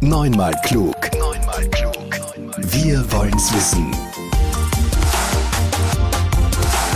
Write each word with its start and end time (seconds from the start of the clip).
Neunmal 0.00 0.54
klug. 0.62 0.94
Neunmal 1.18 1.68
klug. 1.70 1.96
Wir 2.58 3.04
wollen's 3.10 3.52
wissen. 3.52 3.90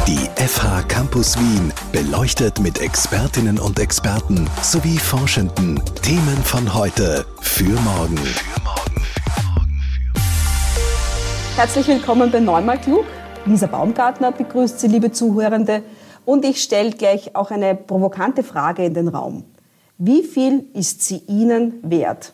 Die 0.06 0.28
FH 0.40 0.82
Campus 0.82 1.36
Wien 1.36 1.72
beleuchtet 1.90 2.60
mit 2.60 2.80
Expertinnen 2.80 3.58
und 3.58 3.80
Experten 3.80 4.48
sowie 4.62 4.98
Forschenden 4.98 5.82
Themen 6.02 6.36
von 6.44 6.72
heute 6.72 7.26
für 7.40 7.72
morgen. 7.80 8.20
Herzlich 11.56 11.88
willkommen 11.88 12.30
bei 12.30 12.38
Neunmal 12.38 12.78
klug. 12.78 13.04
Lisa 13.46 13.66
Baumgartner 13.66 14.30
begrüßt 14.30 14.78
Sie, 14.78 14.86
liebe 14.86 15.10
Zuhörende. 15.10 15.82
Und 16.24 16.44
ich 16.44 16.62
stelle 16.62 16.92
gleich 16.92 17.34
auch 17.34 17.50
eine 17.50 17.74
provokante 17.74 18.44
Frage 18.44 18.84
in 18.84 18.94
den 18.94 19.08
Raum. 19.08 19.42
Wie 19.98 20.22
viel 20.22 20.66
ist 20.72 21.02
sie 21.02 21.18
Ihnen 21.26 21.74
wert, 21.82 22.32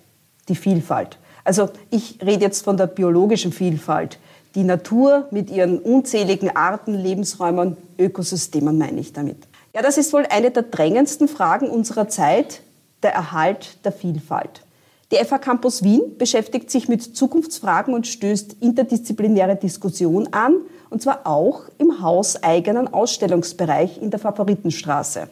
die 0.49 0.57
Vielfalt? 0.57 1.19
Also 1.45 1.71
ich 1.91 2.19
rede 2.25 2.45
jetzt 2.45 2.65
von 2.65 2.77
der 2.77 2.87
biologischen 2.87 3.53
Vielfalt. 3.53 4.19
Die 4.55 4.65
Natur 4.65 5.29
mit 5.31 5.51
ihren 5.51 5.79
unzähligen 5.79 6.55
Arten, 6.55 6.95
Lebensräumen, 6.95 7.77
Ökosystemen 7.99 8.77
meine 8.77 9.01
ich 9.01 9.13
damit. 9.13 9.47
Ja, 9.75 9.83
das 9.83 9.99
ist 9.99 10.13
wohl 10.13 10.27
eine 10.29 10.51
der 10.51 10.65
drängendsten 10.65 11.29
Fragen 11.29 11.69
unserer 11.69 12.09
Zeit, 12.09 12.63
der 13.03 13.13
Erhalt 13.13 13.85
der 13.85 13.93
Vielfalt. 13.93 14.63
Die 15.11 15.17
FH 15.17 15.39
Campus 15.39 15.83
Wien 15.83 16.19
beschäftigt 16.19 16.71
sich 16.71 16.89
mit 16.89 17.17
Zukunftsfragen 17.17 17.95
und 17.95 18.07
stößt 18.07 18.57
interdisziplinäre 18.61 19.57
Diskussion 19.57 20.29
an, 20.33 20.57
und 20.91 21.01
zwar 21.01 21.27
auch 21.27 21.63
im 21.79 22.03
hauseigenen 22.03 22.93
Ausstellungsbereich 22.93 24.03
in 24.03 24.11
der 24.11 24.21
Favoritenstraße. 24.21 25.29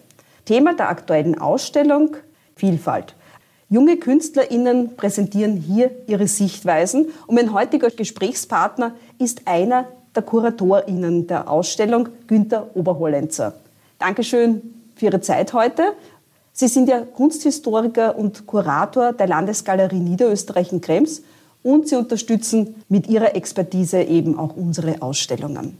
Thema 0.47 0.75
der 0.75 0.89
aktuellen 0.89 1.39
Ausstellung 1.39 2.17
Vielfalt. 2.55 3.15
Junge 3.69 3.97
KünstlerInnen 3.97 4.95
präsentieren 4.97 5.57
hier 5.57 5.91
ihre 6.07 6.29
Sichtweisen 6.29 7.07
und 7.27 7.35
mein 7.35 7.53
heutiger 7.53 7.91
Gesprächspartner 7.91 8.95
ist 9.19 9.43
einer 9.45 9.89
der 10.15 10.23
KuratorInnen 10.23 11.27
der 11.27 11.51
Ausstellung, 11.51 12.09
Günter 12.29 12.69
Oberhollenzer. 12.75 13.55
Dankeschön 13.99 14.63
für 14.95 15.07
Ihre 15.07 15.21
Zeit 15.21 15.53
heute. 15.53 15.95
Sie 16.53 16.69
sind 16.69 16.89
ja 16.89 17.01
Kunsthistoriker 17.01 18.17
und 18.17 18.47
Kurator 18.47 19.13
der 19.13 19.27
Landesgalerie 19.27 19.99
Niederösterreich 19.99 20.71
in 20.73 20.81
Krems 20.81 21.23
und 21.65 21.89
Sie 21.89 21.97
unterstützen 21.97 22.77
mit 22.89 23.09
Ihrer 23.09 23.35
Expertise 23.35 24.01
eben 24.01 24.39
auch 24.39 24.57
unsere 24.57 25.03
Ausstellungen. 25.03 25.77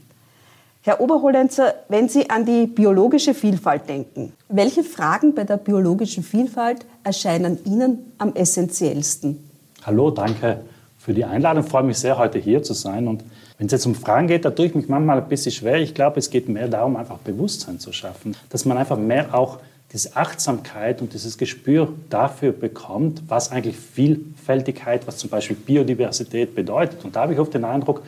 Herr 0.87 1.01
Oberhollenzer, 1.01 1.73
wenn 1.89 2.07
Sie 2.07 2.29
an 2.29 2.45
die 2.45 2.65
biologische 2.65 3.33
Vielfalt 3.33 3.89
denken, 3.89 4.31
welche 4.47 4.85
Fragen 4.85 5.35
bei 5.35 5.43
der 5.43 5.57
biologischen 5.57 6.23
Vielfalt 6.23 6.85
erscheinen 7.03 7.59
Ihnen 7.65 8.13
am 8.17 8.33
essentiellsten? 8.33 9.37
Hallo, 9.83 10.11
danke 10.11 10.61
für 10.97 11.13
die 11.13 11.25
Einladung. 11.25 11.65
Ich 11.65 11.69
freue 11.69 11.83
mich 11.83 11.97
sehr, 11.97 12.17
heute 12.17 12.39
hier 12.39 12.63
zu 12.63 12.73
sein. 12.73 13.09
Und 13.09 13.25
wenn 13.57 13.65
es 13.65 13.73
jetzt 13.73 13.85
um 13.85 13.95
Fragen 13.95 14.27
geht, 14.27 14.45
da 14.45 14.51
tue 14.51 14.67
ich 14.67 14.75
mich 14.75 14.87
manchmal 14.87 15.17
ein 15.17 15.27
bisschen 15.27 15.51
schwer. 15.51 15.75
Ich 15.81 15.93
glaube, 15.93 16.19
es 16.19 16.29
geht 16.29 16.47
mehr 16.47 16.69
darum, 16.69 16.95
einfach 16.95 17.17
Bewusstsein 17.17 17.79
zu 17.79 17.91
schaffen, 17.91 18.37
dass 18.47 18.63
man 18.63 18.77
einfach 18.77 18.97
mehr 18.97 19.35
auch 19.35 19.59
diese 19.91 20.15
Achtsamkeit 20.15 21.01
und 21.01 21.11
dieses 21.11 21.37
Gespür 21.37 21.91
dafür 22.09 22.53
bekommt, 22.53 23.23
was 23.27 23.51
eigentlich 23.51 23.75
Vielfältigkeit, 23.75 25.05
was 25.05 25.17
zum 25.17 25.29
Beispiel 25.29 25.57
Biodiversität 25.57 26.55
bedeutet. 26.55 27.03
Und 27.03 27.17
da 27.17 27.23
habe 27.23 27.33
ich 27.33 27.39
oft 27.39 27.53
den 27.53 27.65
Eindruck, 27.65 28.03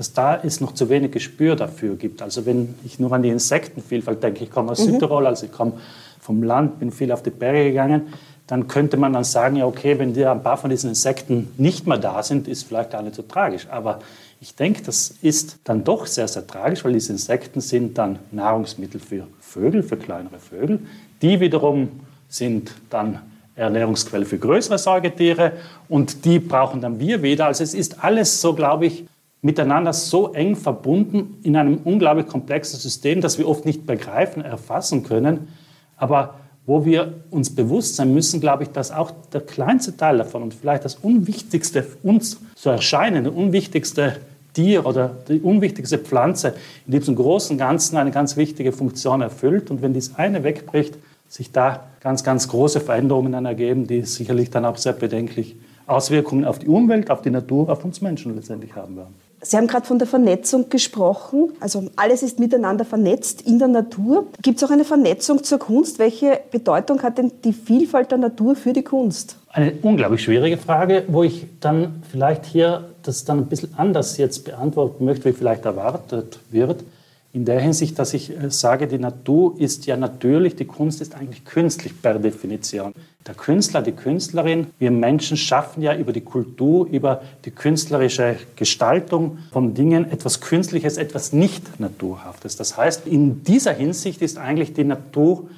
dass 0.00 0.14
da 0.14 0.40
es 0.42 0.62
noch 0.62 0.72
zu 0.72 0.88
wenig 0.88 1.12
Gespür 1.12 1.56
dafür 1.56 1.94
gibt. 1.94 2.22
Also 2.22 2.46
wenn 2.46 2.74
ich 2.86 2.98
nur 2.98 3.12
an 3.12 3.22
die 3.22 3.28
Insektenvielfalt 3.28 4.22
denke, 4.22 4.44
ich 4.44 4.50
komme 4.50 4.72
aus 4.72 4.78
mhm. 4.80 4.92
Südtirol, 4.92 5.26
also 5.26 5.44
ich 5.44 5.52
komme 5.52 5.74
vom 6.18 6.42
Land, 6.42 6.78
bin 6.78 6.90
viel 6.90 7.12
auf 7.12 7.22
die 7.22 7.28
Berge 7.28 7.64
gegangen, 7.64 8.14
dann 8.46 8.66
könnte 8.66 8.96
man 8.96 9.12
dann 9.12 9.24
sagen, 9.24 9.56
ja 9.56 9.66
okay, 9.66 9.98
wenn 9.98 10.14
dir 10.14 10.32
ein 10.32 10.42
paar 10.42 10.56
von 10.56 10.70
diesen 10.70 10.88
Insekten 10.88 11.52
nicht 11.58 11.86
mehr 11.86 11.98
da 11.98 12.22
sind, 12.22 12.48
ist 12.48 12.62
vielleicht 12.62 12.92
gar 12.92 13.02
nicht 13.02 13.14
so 13.14 13.20
tragisch. 13.20 13.66
Aber 13.70 13.98
ich 14.40 14.54
denke, 14.54 14.80
das 14.80 15.16
ist 15.20 15.58
dann 15.64 15.84
doch 15.84 16.06
sehr, 16.06 16.28
sehr 16.28 16.46
tragisch, 16.46 16.82
weil 16.82 16.94
diese 16.94 17.12
Insekten 17.12 17.60
sind 17.60 17.98
dann 17.98 18.20
Nahrungsmittel 18.30 19.00
für 19.00 19.26
Vögel, 19.42 19.82
für 19.82 19.98
kleinere 19.98 20.38
Vögel. 20.38 20.78
Die 21.20 21.40
wiederum 21.40 21.90
sind 22.26 22.72
dann 22.88 23.18
Ernährungsquelle 23.54 24.24
für 24.24 24.38
größere 24.38 24.78
Säugetiere 24.78 25.52
und 25.90 26.24
die 26.24 26.38
brauchen 26.38 26.80
dann 26.80 26.98
wir 26.98 27.22
wieder. 27.22 27.44
Also 27.44 27.62
es 27.62 27.74
ist 27.74 28.02
alles 28.02 28.40
so, 28.40 28.54
glaube 28.54 28.86
ich, 28.86 29.04
miteinander 29.42 29.92
so 29.92 30.32
eng 30.32 30.56
verbunden 30.56 31.38
in 31.42 31.56
einem 31.56 31.78
unglaublich 31.84 32.26
komplexen 32.26 32.78
System, 32.78 33.20
das 33.20 33.38
wir 33.38 33.48
oft 33.48 33.64
nicht 33.64 33.86
begreifen, 33.86 34.44
erfassen 34.44 35.02
können, 35.02 35.48
aber 35.96 36.34
wo 36.66 36.84
wir 36.84 37.14
uns 37.30 37.54
bewusst 37.54 37.96
sein 37.96 38.14
müssen, 38.14 38.40
glaube 38.40 38.64
ich, 38.64 38.68
dass 38.70 38.92
auch 38.92 39.10
der 39.32 39.40
kleinste 39.40 39.96
Teil 39.96 40.18
davon 40.18 40.42
und 40.42 40.54
vielleicht 40.54 40.84
das 40.84 40.96
unwichtigste 40.96 41.86
uns 42.02 42.38
zu 42.54 42.70
erscheinende, 42.70 43.30
unwichtigste 43.30 44.18
Tier 44.52 44.84
oder 44.84 45.16
die 45.28 45.40
unwichtigste 45.40 45.98
Pflanze 45.98 46.54
in 46.86 46.92
diesem 46.92 47.16
großen 47.16 47.56
Ganzen 47.56 47.96
eine 47.96 48.10
ganz 48.10 48.36
wichtige 48.36 48.72
Funktion 48.72 49.20
erfüllt. 49.20 49.70
Und 49.70 49.80
wenn 49.82 49.94
dies 49.94 50.16
eine 50.16 50.44
wegbricht, 50.44 50.96
sich 51.28 51.52
da 51.52 51.84
ganz, 52.00 52.24
ganz 52.24 52.48
große 52.48 52.80
Veränderungen 52.80 53.32
dann 53.32 53.46
ergeben, 53.46 53.86
die 53.86 54.02
sicherlich 54.02 54.50
dann 54.50 54.64
auch 54.64 54.76
sehr 54.76 54.92
bedenklich 54.92 55.56
Auswirkungen 55.86 56.44
auf 56.44 56.58
die 56.58 56.68
Umwelt, 56.68 57.10
auf 57.10 57.22
die 57.22 57.30
Natur, 57.30 57.68
auf 57.68 57.84
uns 57.84 58.00
Menschen 58.00 58.34
letztendlich 58.34 58.74
haben 58.74 58.96
werden. 58.96 59.14
Sie 59.42 59.56
haben 59.56 59.66
gerade 59.66 59.86
von 59.86 59.98
der 59.98 60.06
Vernetzung 60.06 60.68
gesprochen. 60.68 61.52
Also 61.60 61.88
alles 61.96 62.22
ist 62.22 62.38
miteinander 62.38 62.84
vernetzt 62.84 63.42
in 63.42 63.58
der 63.58 63.68
Natur. 63.68 64.26
Gibt 64.42 64.58
es 64.58 64.64
auch 64.64 64.70
eine 64.70 64.84
Vernetzung 64.84 65.42
zur 65.42 65.58
Kunst? 65.58 65.98
Welche 65.98 66.40
Bedeutung 66.50 67.02
hat 67.02 67.16
denn 67.16 67.32
die 67.44 67.54
Vielfalt 67.54 68.10
der 68.10 68.18
Natur 68.18 68.54
für 68.54 68.74
die 68.74 68.82
Kunst? 68.82 69.36
Eine 69.48 69.72
unglaublich 69.82 70.22
schwierige 70.22 70.58
Frage, 70.58 71.04
wo 71.08 71.22
ich 71.22 71.46
dann 71.60 72.02
vielleicht 72.10 72.44
hier 72.44 72.90
das 73.02 73.24
dann 73.24 73.38
ein 73.38 73.46
bisschen 73.46 73.74
anders 73.78 74.18
jetzt 74.18 74.44
beantworten 74.44 75.06
möchte, 75.06 75.30
wie 75.30 75.32
vielleicht 75.32 75.64
erwartet 75.64 76.38
wird 76.50 76.84
in 77.32 77.44
der 77.44 77.60
Hinsicht, 77.60 77.98
dass 77.98 78.12
ich 78.12 78.30
äh, 78.30 78.50
sage, 78.50 78.88
die 78.88 78.98
Natur 78.98 79.54
ist 79.58 79.86
ja 79.86 79.96
natürlich, 79.96 80.56
die 80.56 80.64
Kunst 80.64 81.00
ist 81.00 81.14
eigentlich 81.14 81.44
künstlich 81.44 82.00
per 82.00 82.18
Definition. 82.18 82.92
Der 83.26 83.34
Künstler, 83.34 83.82
die 83.82 83.92
Künstlerin, 83.92 84.68
wir 84.78 84.90
Menschen 84.90 85.36
schaffen 85.36 85.82
ja 85.82 85.94
über 85.94 86.12
die 86.12 86.22
Kultur, 86.22 86.88
über 86.88 87.22
die 87.44 87.50
künstlerische 87.50 88.36
Gestaltung 88.56 89.38
von 89.52 89.74
Dingen 89.74 90.10
etwas 90.10 90.40
Künstliches, 90.40 90.96
etwas 90.96 91.32
nicht 91.32 91.78
Naturhaftes. 91.78 92.56
Das 92.56 92.76
heißt, 92.76 93.06
in 93.06 93.44
dieser 93.44 93.74
Hinsicht 93.74 94.22
ist 94.22 94.38
eigentlich 94.38 94.72
die 94.72 94.84
Natur 94.84 95.48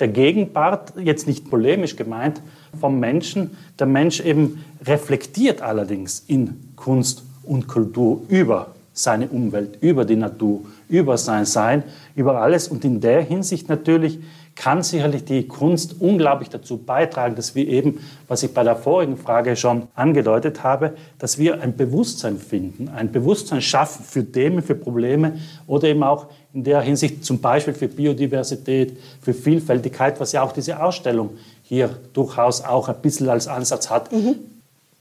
der 0.00 0.08
Gegenpart, 0.08 0.94
jetzt 0.98 1.26
nicht 1.26 1.48
polemisch 1.48 1.96
gemeint, 1.96 2.42
vom 2.78 2.98
Menschen. 2.98 3.56
Der 3.78 3.86
Mensch 3.86 4.20
eben 4.20 4.64
reflektiert 4.84 5.62
allerdings 5.62 6.24
in 6.26 6.72
Kunst 6.76 7.22
und 7.44 7.68
Kultur 7.68 8.22
über 8.28 8.74
seine 8.92 9.28
Umwelt, 9.28 9.78
über 9.80 10.04
die 10.04 10.16
Natur, 10.16 10.60
über 10.88 11.16
sein 11.16 11.44
Sein, 11.44 11.82
über 12.14 12.40
alles. 12.42 12.68
Und 12.68 12.84
in 12.84 13.00
der 13.00 13.22
Hinsicht 13.22 13.68
natürlich 13.68 14.18
kann 14.54 14.82
sicherlich 14.82 15.24
die 15.24 15.46
Kunst 15.48 15.96
unglaublich 16.00 16.50
dazu 16.50 16.76
beitragen, 16.76 17.34
dass 17.34 17.54
wir 17.54 17.66
eben, 17.66 18.00
was 18.28 18.42
ich 18.42 18.52
bei 18.52 18.62
der 18.62 18.76
vorigen 18.76 19.16
Frage 19.16 19.56
schon 19.56 19.88
angedeutet 19.94 20.62
habe, 20.62 20.92
dass 21.18 21.38
wir 21.38 21.62
ein 21.62 21.76
Bewusstsein 21.76 22.38
finden, 22.38 22.88
ein 22.88 23.10
Bewusstsein 23.12 23.62
schaffen 23.62 24.04
für 24.04 24.30
Themen, 24.30 24.62
für 24.62 24.74
Probleme 24.74 25.38
oder 25.66 25.88
eben 25.88 26.02
auch 26.02 26.26
in 26.52 26.64
der 26.64 26.82
Hinsicht 26.82 27.24
zum 27.24 27.40
Beispiel 27.40 27.72
für 27.72 27.88
Biodiversität, 27.88 28.98
für 29.22 29.32
Vielfältigkeit, 29.32 30.20
was 30.20 30.32
ja 30.32 30.42
auch 30.42 30.52
diese 30.52 30.82
Ausstellung 30.82 31.30
hier 31.62 31.88
durchaus 32.12 32.62
auch 32.62 32.88
ein 32.88 33.00
bisschen 33.00 33.28
als 33.30 33.48
Ansatz 33.48 33.88
hat. 33.88 34.12
Mhm. 34.12 34.34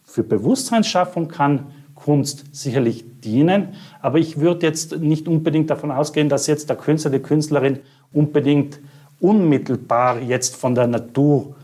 Für 0.05 0.23
Bewusstseinsschaffung 0.23 1.27
kann 1.27 1.67
Kunst 2.03 2.45
sicherlich 2.51 3.05
dienen. 3.21 3.69
Aber 4.01 4.17
ich 4.17 4.39
würde 4.39 4.65
jetzt 4.65 4.97
nicht 4.97 5.27
unbedingt 5.27 5.69
davon 5.69 5.91
ausgehen, 5.91 6.29
dass 6.29 6.47
jetzt 6.47 6.69
der 6.69 6.77
Künstler, 6.77 7.11
die 7.11 7.19
Künstlerin 7.19 7.79
unbedingt 8.11 8.79
unmittelbar 9.19 10.19
jetzt 10.19 10.55
von 10.55 10.73
der 10.73 10.87
Natur 10.87 11.55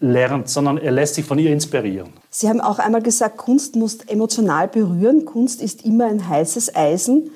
lernt, 0.00 0.48
sondern 0.48 0.78
er 0.78 0.92
lässt 0.92 1.14
sich 1.16 1.24
von 1.24 1.38
ihr 1.38 1.50
inspirieren. 1.50 2.10
Sie 2.30 2.48
haben 2.48 2.60
auch 2.60 2.78
einmal 2.78 3.02
gesagt, 3.02 3.36
Kunst 3.36 3.74
muss 3.76 3.96
emotional 4.06 4.68
berühren. 4.68 5.24
Kunst 5.24 5.60
ist 5.62 5.84
immer 5.84 6.06
ein 6.06 6.28
heißes 6.28 6.74
Eisen. 6.74 7.30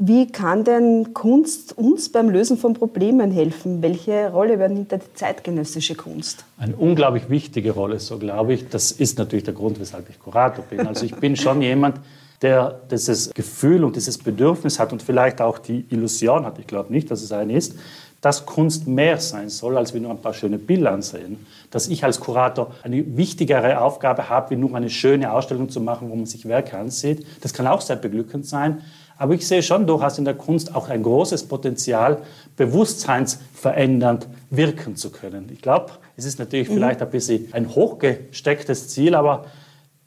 Wie 0.00 0.30
kann 0.30 0.62
denn 0.62 1.12
Kunst 1.12 1.76
uns 1.76 2.08
beim 2.10 2.30
Lösen 2.30 2.56
von 2.56 2.72
Problemen 2.72 3.32
helfen? 3.32 3.82
Welche 3.82 4.30
Rolle 4.30 4.54
übernimmt 4.54 4.92
die 4.92 4.98
zeitgenössische 5.14 5.96
Kunst? 5.96 6.44
Eine 6.56 6.76
unglaublich 6.76 7.28
wichtige 7.28 7.72
Rolle, 7.72 7.98
so 7.98 8.16
glaube 8.16 8.54
ich. 8.54 8.68
Das 8.68 8.92
ist 8.92 9.18
natürlich 9.18 9.44
der 9.44 9.54
Grund, 9.54 9.80
weshalb 9.80 10.08
ich 10.08 10.20
Kurator 10.20 10.64
bin. 10.64 10.86
Also 10.86 11.04
ich 11.04 11.16
bin 11.16 11.34
schon 11.34 11.62
jemand, 11.62 12.00
der 12.42 12.80
dieses 12.88 13.34
Gefühl 13.34 13.82
und 13.82 13.96
dieses 13.96 14.18
Bedürfnis 14.18 14.78
hat 14.78 14.92
und 14.92 15.02
vielleicht 15.02 15.40
auch 15.40 15.58
die 15.58 15.84
Illusion 15.90 16.46
hat, 16.46 16.60
ich 16.60 16.68
glaube 16.68 16.92
nicht, 16.92 17.10
dass 17.10 17.22
es 17.22 17.32
eine 17.32 17.54
ist, 17.54 17.74
dass 18.20 18.46
Kunst 18.46 18.86
mehr 18.86 19.18
sein 19.18 19.48
soll, 19.48 19.76
als 19.76 19.94
wir 19.94 20.00
nur 20.00 20.10
ein 20.10 20.20
paar 20.20 20.34
schöne 20.34 20.58
Bilder 20.58 20.92
ansehen. 20.92 21.44
Dass 21.70 21.88
ich 21.88 22.04
als 22.04 22.20
Kurator 22.20 22.72
eine 22.82 23.16
wichtigere 23.16 23.80
Aufgabe 23.80 24.28
habe, 24.28 24.50
wie 24.50 24.56
nur 24.56 24.74
eine 24.76 24.90
schöne 24.90 25.32
Ausstellung 25.32 25.68
zu 25.68 25.80
machen, 25.80 26.10
wo 26.10 26.14
man 26.16 26.26
sich 26.26 26.46
Werke 26.46 26.78
ansieht. 26.78 27.26
Das 27.40 27.52
kann 27.52 27.66
auch 27.66 27.80
sehr 27.80 27.96
beglückend 27.96 28.46
sein. 28.46 28.82
Aber 29.18 29.34
ich 29.34 29.46
sehe 29.46 29.62
schon 29.62 29.86
durchaus 29.86 30.16
in 30.18 30.24
der 30.24 30.34
Kunst 30.34 30.74
auch 30.74 30.88
ein 30.88 31.02
großes 31.02 31.48
Potenzial, 31.48 32.18
bewusstseinsverändernd 32.56 34.28
wirken 34.50 34.94
zu 34.96 35.10
können. 35.10 35.50
Ich 35.52 35.60
glaube, 35.60 35.90
es 36.16 36.24
ist 36.24 36.38
natürlich 36.38 36.68
mhm. 36.68 36.74
vielleicht 36.74 37.02
ein 37.02 37.10
bisschen 37.10 37.48
ein 37.52 37.74
hochgestecktes 37.74 38.88
Ziel, 38.88 39.16
aber 39.16 39.46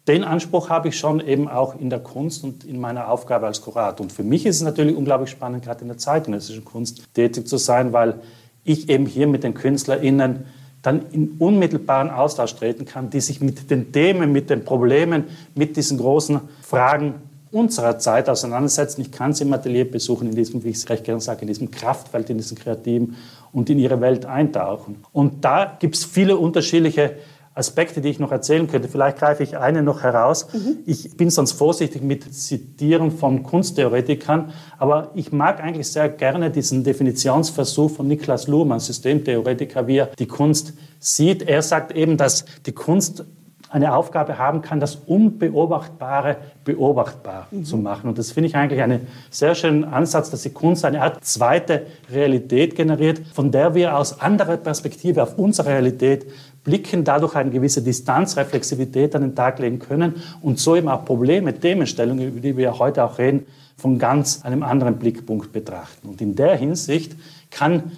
den 0.07 0.23
Anspruch 0.23 0.69
habe 0.69 0.87
ich 0.87 0.97
schon 0.97 1.19
eben 1.19 1.47
auch 1.47 1.79
in 1.79 1.89
der 1.89 1.99
Kunst 1.99 2.43
und 2.43 2.63
in 2.63 2.79
meiner 2.79 3.09
Aufgabe 3.09 3.45
als 3.45 3.61
Kurator. 3.61 4.03
Und 4.03 4.11
für 4.11 4.23
mich 4.23 4.45
ist 4.45 4.55
es 4.55 4.61
natürlich 4.61 4.95
unglaublich 4.95 5.29
spannend, 5.29 5.63
gerade 5.63 5.81
in 5.81 5.89
der 5.89 5.97
zeitgenössischen 5.97 6.65
Kunst 6.65 7.13
tätig 7.13 7.47
zu 7.47 7.57
sein, 7.57 7.93
weil 7.93 8.15
ich 8.63 8.89
eben 8.89 9.05
hier 9.05 9.27
mit 9.27 9.43
den 9.43 9.53
KünstlerInnen 9.53 10.45
dann 10.81 11.05
in 11.11 11.35
unmittelbaren 11.37 12.09
Austausch 12.09 12.55
treten 12.55 12.85
kann, 12.85 13.09
die 13.11 13.21
sich 13.21 13.41
mit 13.41 13.69
den 13.69 13.91
Themen, 13.91 14.31
mit 14.31 14.49
den 14.49 14.65
Problemen, 14.65 15.25
mit 15.53 15.77
diesen 15.77 15.97
großen 15.99 16.41
Fragen 16.61 17.15
unserer 17.51 17.99
Zeit 17.99 18.29
auseinandersetzen. 18.29 19.01
Ich 19.01 19.11
kann 19.11 19.33
sie 19.33 19.43
im 19.43 19.53
Atelier 19.53 19.89
besuchen, 19.89 20.29
in 20.29 20.35
diesem, 20.35 20.63
wie 20.63 20.69
ich 20.69 20.77
es 20.77 20.89
recht 20.89 21.03
gerne 21.03 21.21
sage, 21.21 21.41
in 21.41 21.47
diesem 21.47 21.71
Kraftfeld, 21.71 22.29
in 22.29 22.37
diesem 22.37 22.57
Kreativen 22.57 23.15
und 23.51 23.69
in 23.69 23.79
ihre 23.79 23.99
Welt 24.01 24.25
eintauchen. 24.25 25.03
Und 25.11 25.43
da 25.43 25.77
gibt 25.79 25.95
es 25.95 26.05
viele 26.05 26.37
unterschiedliche 26.37 27.15
Aspekte, 27.53 27.99
die 27.99 28.07
ich 28.07 28.19
noch 28.19 28.31
erzählen 28.31 28.67
könnte. 28.67 28.87
Vielleicht 28.87 29.17
greife 29.17 29.43
ich 29.43 29.57
eine 29.57 29.83
noch 29.83 30.03
heraus. 30.03 30.47
Mhm. 30.53 30.79
Ich 30.85 31.17
bin 31.17 31.29
sonst 31.29 31.51
vorsichtig 31.51 32.01
mit 32.01 32.33
Zitieren 32.33 33.11
von 33.11 33.43
Kunsttheoretikern, 33.43 34.53
aber 34.77 35.11
ich 35.15 35.33
mag 35.33 35.61
eigentlich 35.61 35.89
sehr 35.89 36.07
gerne 36.07 36.49
diesen 36.49 36.85
Definitionsversuch 36.85 37.91
von 37.91 38.07
Niklas 38.07 38.47
Luhmann, 38.47 38.79
Systemtheoretiker, 38.79 39.85
wie 39.87 39.97
er 39.97 40.05
die 40.17 40.27
Kunst 40.27 40.73
sieht. 40.99 41.43
Er 41.43 41.61
sagt 41.61 41.91
eben, 41.91 42.15
dass 42.15 42.45
die 42.65 42.71
Kunst 42.71 43.25
eine 43.71 43.95
Aufgabe 43.95 44.37
haben 44.37 44.61
kann, 44.61 44.81
das 44.81 44.95
Unbeobachtbare 44.95 46.37
beobachtbar 46.65 47.47
mhm. 47.51 47.63
zu 47.63 47.77
machen. 47.77 48.09
Und 48.09 48.17
das 48.17 48.31
finde 48.31 48.49
ich 48.49 48.55
eigentlich 48.55 48.81
einen 48.81 49.07
sehr 49.29 49.55
schönen 49.55 49.85
Ansatz, 49.85 50.29
dass 50.29 50.41
die 50.41 50.49
Kunst 50.49 50.83
eine 50.83 51.01
Art 51.01 51.23
zweite 51.23 51.87
Realität 52.11 52.75
generiert, 52.75 53.21
von 53.33 53.49
der 53.49 53.73
wir 53.73 53.97
aus 53.97 54.19
anderer 54.19 54.57
Perspektive 54.57 55.23
auf 55.23 55.37
unsere 55.37 55.69
Realität 55.69 56.25
blicken, 56.65 57.05
dadurch 57.05 57.35
eine 57.35 57.49
gewisse 57.49 57.81
Distanz, 57.81 58.35
Reflexivität 58.35 59.15
an 59.15 59.21
den 59.21 59.35
Tag 59.35 59.59
legen 59.59 59.79
können 59.79 60.21
und 60.41 60.59
so 60.59 60.75
eben 60.75 60.89
auch 60.89 61.05
Probleme, 61.05 61.57
Themenstellungen, 61.57 62.27
über 62.27 62.39
die 62.41 62.57
wir 62.57 62.77
heute 62.77 63.03
auch 63.05 63.17
reden, 63.17 63.45
von 63.77 63.97
ganz 63.97 64.43
einem 64.43 64.63
anderen 64.63 64.97
Blickpunkt 64.97 65.53
betrachten. 65.53 66.09
Und 66.09 66.21
in 66.21 66.35
der 66.35 66.55
Hinsicht 66.55 67.15
kann 67.49 67.91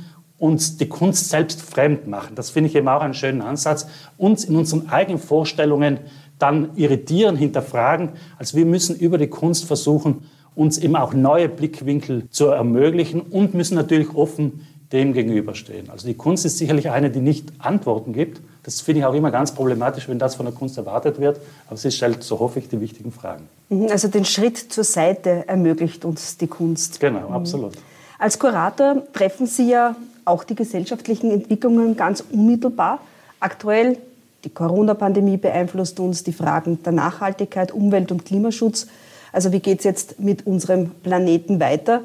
uns 0.44 0.75
die 0.75 0.90
Kunst 0.90 1.30
selbst 1.30 1.62
fremd 1.62 2.06
machen. 2.06 2.36
Das 2.36 2.50
finde 2.50 2.69
ich 2.69 2.75
eben 2.75 2.90
auch 2.90 3.00
einen 3.00 3.13
schönen 3.13 3.42
Ansatz. 3.42 3.88
Uns 4.18 4.44
in 4.44 4.57
unseren 4.57 4.90
eigenen 4.90 5.18
Vorstellungen 5.18 6.00
dann 6.38 6.72
irritieren, 6.75 7.38
hinterfragen. 7.38 8.10
Also 8.38 8.57
wir 8.57 8.66
müssen 8.66 8.98
über 8.98 9.18
die 9.18 9.28
Kunst 9.28 9.63
versuchen, 9.63 10.25
uns 10.54 10.78
eben 10.78 10.98
auch 10.98 11.13
neue 11.13 11.48
Blickwinkel 11.48 12.30
zu 12.30 12.48
ermöglichen 12.48 13.22
und 13.22 13.54
müssen 13.54 13.75
natürlich 13.75 14.13
offen 14.16 14.68
dem 14.92 15.13
gegenüberstehen. 15.13 15.90
Also 15.90 16.07
die 16.07 16.13
Kunst 16.13 16.46
ist 16.46 16.57
sicherlich 16.57 16.89
eine, 16.89 17.10
die 17.10 17.22
nicht 17.22 17.54
Antworten 17.60 18.12
gibt. 18.12 18.42
Das 18.63 18.81
finde 18.81 19.00
ich 19.00 19.06
auch 19.06 19.13
immer 19.13 19.31
ganz 19.31 19.54
problematisch, 19.54 20.10
wenn 20.10 20.19
das 20.19 20.36
von 20.36 20.46
der 20.46 20.54
Kunst 20.54 20.78
erwartet 20.78 21.22
wird. 21.22 21.39
Aber 21.68 21.78
sie 21.78 21.89
stellt, 21.89 22.22
so 22.22 22.39
hoffe 22.39 22.60
ich, 22.60 22.68
die 22.68 22.81
wichtigen 22.81 23.13
Fragen. 23.13 23.48
Mhm, 23.69 23.88
also 23.89 24.10
den 24.10 24.25
Schritt 24.25 24.57
zur 24.57 24.84
Seite 24.84 25.48
ermöglicht 25.48 26.04
uns 26.04 26.36
die 26.36 26.48
Kunst. 26.48 27.00
Genau, 27.00 27.30
absolut. 27.30 27.75
Als 28.19 28.38
Kurator 28.38 29.04
treffen 29.13 29.48
Sie 29.48 29.69
ja 29.69 29.96
auch 30.25 30.44
die 30.44 30.56
gesellschaftlichen 30.56 31.31
Entwicklungen 31.31 31.96
ganz 31.96 32.24
unmittelbar. 32.31 33.00
Aktuell 33.40 33.98
die 34.44 34.50
Corona-Pandemie 34.50 35.38
beeinflusst 35.38 36.00
uns, 36.00 36.24
die 36.24 36.34
Fragen 36.34 36.84
der 36.84 36.92
Nachhaltigkeit, 36.92 37.72
Umwelt- 37.72 38.12
und 38.12 38.25
Klimaschutz. 38.25 38.88
Also 39.31 39.52
wie 39.52 39.60
geht 39.60 39.80
es 39.80 39.86
jetzt 39.86 40.20
mit 40.20 40.46
unserem 40.46 40.90
Planeten 40.90 41.60
weiter? 41.60 42.02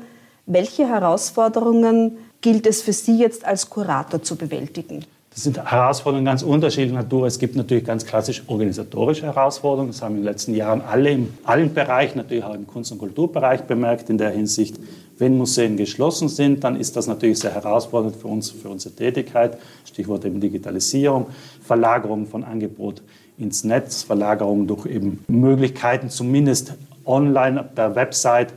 Welche 0.47 0.89
Herausforderungen 0.89 2.19
gilt 2.41 2.67
es 2.67 2.83
für 2.83 2.93
Sie 2.93 3.19
jetzt 3.19 3.45
als 3.45 3.71
Kurator 3.71 4.23
zu 4.23 4.37
bewältigen? 4.37 5.05
Das 5.39 5.45
sind 5.45 5.71
Herausforderungen 5.71 6.25
ganz 6.25 6.43
unterschiedlicher 6.43 6.97
Natur. 6.97 7.29
Es 7.29 7.39
gibt 7.39 7.55
natürlich 7.55 7.85
ganz 7.85 8.05
klassisch 8.05 8.43
organisatorische 8.49 9.25
Herausforderungen. 9.25 9.93
Das 9.93 10.03
haben 10.03 10.17
in 10.17 10.23
den 10.23 10.25
letzten 10.25 10.53
Jahren 10.53 10.81
alle 10.81 11.11
in 11.11 11.33
allen 11.45 11.73
Bereichen, 11.73 12.19
natürlich 12.19 12.43
auch 12.43 12.57
im 12.57 12.67
Kunst- 12.67 12.91
und 12.91 12.99
Kulturbereich 12.99 13.61
bemerkt 13.61 14.11
in 14.11 14.19
der 14.19 14.31
Hinsicht. 14.31 14.81
Wenn 15.17 15.39
Museen 15.39 15.77
geschlossen 15.77 16.29
sind, 16.29 16.65
dann 16.65 16.75
ist 16.75 16.97
das 16.97 17.07
natürlich 17.07 17.39
sehr 17.39 17.55
herausfordernd 17.55 18.17
für 18.17 18.27
uns, 18.27 18.51
für 18.51 18.69
unsere 18.69 18.97
Tätigkeit. 18.97 19.59
Stichwort 19.85 20.25
eben 20.25 20.41
Digitalisierung, 20.41 21.27
Verlagerung 21.63 22.27
von 22.27 22.43
Angebot 22.43 23.01
ins 23.39 23.63
Netz, 23.63 24.03
Verlagerung 24.03 24.67
durch 24.67 24.87
eben 24.87 25.23
Möglichkeiten, 25.29 26.11
zumindest 26.11 26.75
online 27.05 27.63
per 27.77 27.95
Website, 27.95 28.55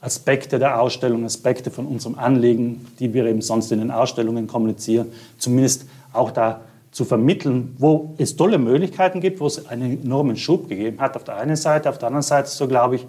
Aspekte 0.00 0.60
der 0.60 0.80
Ausstellung, 0.80 1.24
Aspekte 1.24 1.72
von 1.72 1.86
unserem 1.86 2.18
Anliegen, 2.18 2.86
die 3.00 3.12
wir 3.12 3.26
eben 3.26 3.42
sonst 3.42 3.72
in 3.72 3.80
den 3.80 3.90
Ausstellungen 3.90 4.46
kommunizieren, 4.46 5.08
zumindest 5.36 5.86
auch 6.12 6.30
da 6.30 6.62
zu 6.90 7.04
vermitteln, 7.04 7.76
wo 7.78 8.14
es 8.18 8.36
tolle 8.36 8.58
Möglichkeiten 8.58 9.20
gibt, 9.20 9.40
wo 9.40 9.46
es 9.46 9.68
einen 9.68 10.02
enormen 10.02 10.36
Schub 10.36 10.68
gegeben 10.68 11.00
hat 11.00 11.16
auf 11.16 11.24
der 11.24 11.36
einen 11.36 11.56
Seite, 11.56 11.88
auf 11.88 11.98
der 11.98 12.08
anderen 12.08 12.22
Seite 12.22 12.48
so 12.48 12.66
glaube 12.66 12.96
ich, 12.96 13.06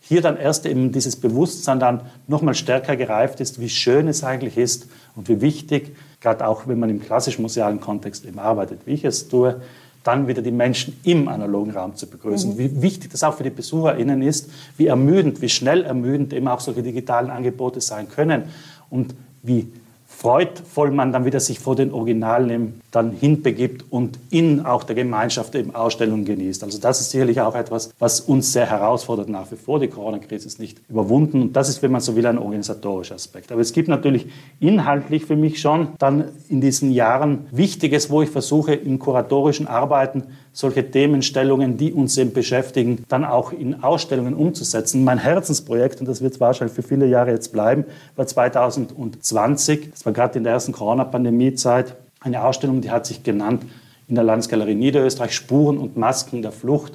hier 0.00 0.22
dann 0.22 0.36
erst 0.36 0.64
eben 0.64 0.92
dieses 0.92 1.16
Bewusstsein 1.16 1.80
dann 1.80 2.02
nochmal 2.26 2.54
stärker 2.54 2.96
gereift 2.96 3.40
ist, 3.40 3.60
wie 3.60 3.68
schön 3.68 4.08
es 4.08 4.24
eigentlich 4.24 4.56
ist 4.56 4.88
und 5.16 5.28
wie 5.28 5.40
wichtig, 5.40 5.96
gerade 6.20 6.46
auch 6.46 6.66
wenn 6.66 6.78
man 6.78 6.88
im 6.88 7.02
klassisch 7.02 7.38
musealen 7.38 7.80
Kontext 7.80 8.24
eben 8.24 8.38
arbeitet, 8.38 8.80
wie 8.86 8.92
ich 8.92 9.04
es 9.04 9.28
tue, 9.28 9.60
dann 10.04 10.28
wieder 10.28 10.40
die 10.40 10.52
Menschen 10.52 10.98
im 11.02 11.28
analogen 11.28 11.72
Raum 11.72 11.96
zu 11.96 12.06
begrüßen. 12.06 12.54
Mhm. 12.54 12.58
Wie 12.58 12.82
wichtig 12.82 13.10
das 13.10 13.22
auch 13.24 13.34
für 13.34 13.42
die 13.42 13.50
BesucherInnen 13.50 14.22
ist, 14.22 14.50
wie 14.76 14.86
ermüdend, 14.86 15.42
wie 15.42 15.48
schnell 15.48 15.84
ermüdend 15.84 16.32
eben 16.32 16.48
auch 16.48 16.60
solche 16.60 16.82
digitalen 16.82 17.30
Angebote 17.30 17.80
sein 17.80 18.08
können 18.08 18.44
und 18.88 19.14
wie 19.42 19.70
freudvoll 20.20 20.90
man 20.90 21.12
dann 21.12 21.24
wieder 21.24 21.38
sich 21.38 21.60
vor 21.60 21.76
den 21.76 21.92
Originalen 21.92 22.80
dann 22.90 23.12
hinbegibt 23.12 23.84
und 23.88 24.18
in 24.30 24.66
auch 24.66 24.82
der 24.82 24.96
Gemeinschaft 24.96 25.54
eben 25.54 25.76
Ausstellungen 25.76 26.24
genießt. 26.24 26.64
Also 26.64 26.78
das 26.78 27.00
ist 27.00 27.10
sicherlich 27.10 27.40
auch 27.40 27.54
etwas, 27.54 27.90
was 28.00 28.18
uns 28.20 28.52
sehr 28.52 28.68
herausfordert 28.68 29.28
nach 29.28 29.48
wie 29.52 29.56
vor. 29.56 29.78
Die 29.78 29.86
Corona-Krise 29.86 30.48
ist 30.48 30.58
nicht 30.58 30.80
überwunden 30.88 31.40
und 31.40 31.52
das 31.52 31.68
ist, 31.68 31.82
wenn 31.82 31.92
man 31.92 32.00
so 32.00 32.16
will, 32.16 32.26
ein 32.26 32.36
organisatorischer 32.36 33.14
Aspekt. 33.14 33.52
Aber 33.52 33.60
es 33.60 33.72
gibt 33.72 33.86
natürlich 33.86 34.26
inhaltlich 34.58 35.24
für 35.24 35.36
mich 35.36 35.60
schon 35.60 35.90
dann 36.00 36.24
in 36.48 36.60
diesen 36.60 36.90
Jahren 36.90 37.46
Wichtiges, 37.52 38.10
wo 38.10 38.20
ich 38.20 38.30
versuche, 38.30 38.74
im 38.74 38.98
kuratorischen 38.98 39.68
Arbeiten 39.68 40.24
solche 40.52 40.90
Themenstellungen, 40.90 41.76
die 41.76 41.92
uns 41.92 42.18
eben 42.18 42.32
beschäftigen, 42.32 43.04
dann 43.08 43.24
auch 43.24 43.52
in 43.52 43.84
Ausstellungen 43.84 44.34
umzusetzen. 44.34 45.04
Mein 45.04 45.18
Herzensprojekt, 45.18 46.00
und 46.00 46.08
das 46.08 46.20
wird 46.20 46.40
wahrscheinlich 46.40 46.74
für 46.74 46.82
viele 46.82 47.06
Jahre 47.06 47.30
jetzt 47.30 47.52
bleiben, 47.52 47.84
war 48.16 48.26
2020, 48.26 49.92
das 49.92 50.04
war 50.08 50.14
gerade 50.14 50.38
in 50.38 50.44
der 50.44 50.54
ersten 50.54 50.72
Corona-Pandemie-Zeit, 50.72 51.94
eine 52.20 52.42
Ausstellung, 52.42 52.80
die 52.80 52.90
hat 52.90 53.04
sich 53.04 53.22
genannt 53.22 53.62
in 54.08 54.14
der 54.14 54.24
Landesgalerie 54.24 54.74
Niederösterreich 54.74 55.34
Spuren 55.34 55.76
und 55.76 55.98
Masken 55.98 56.40
der 56.40 56.50
Flucht, 56.50 56.94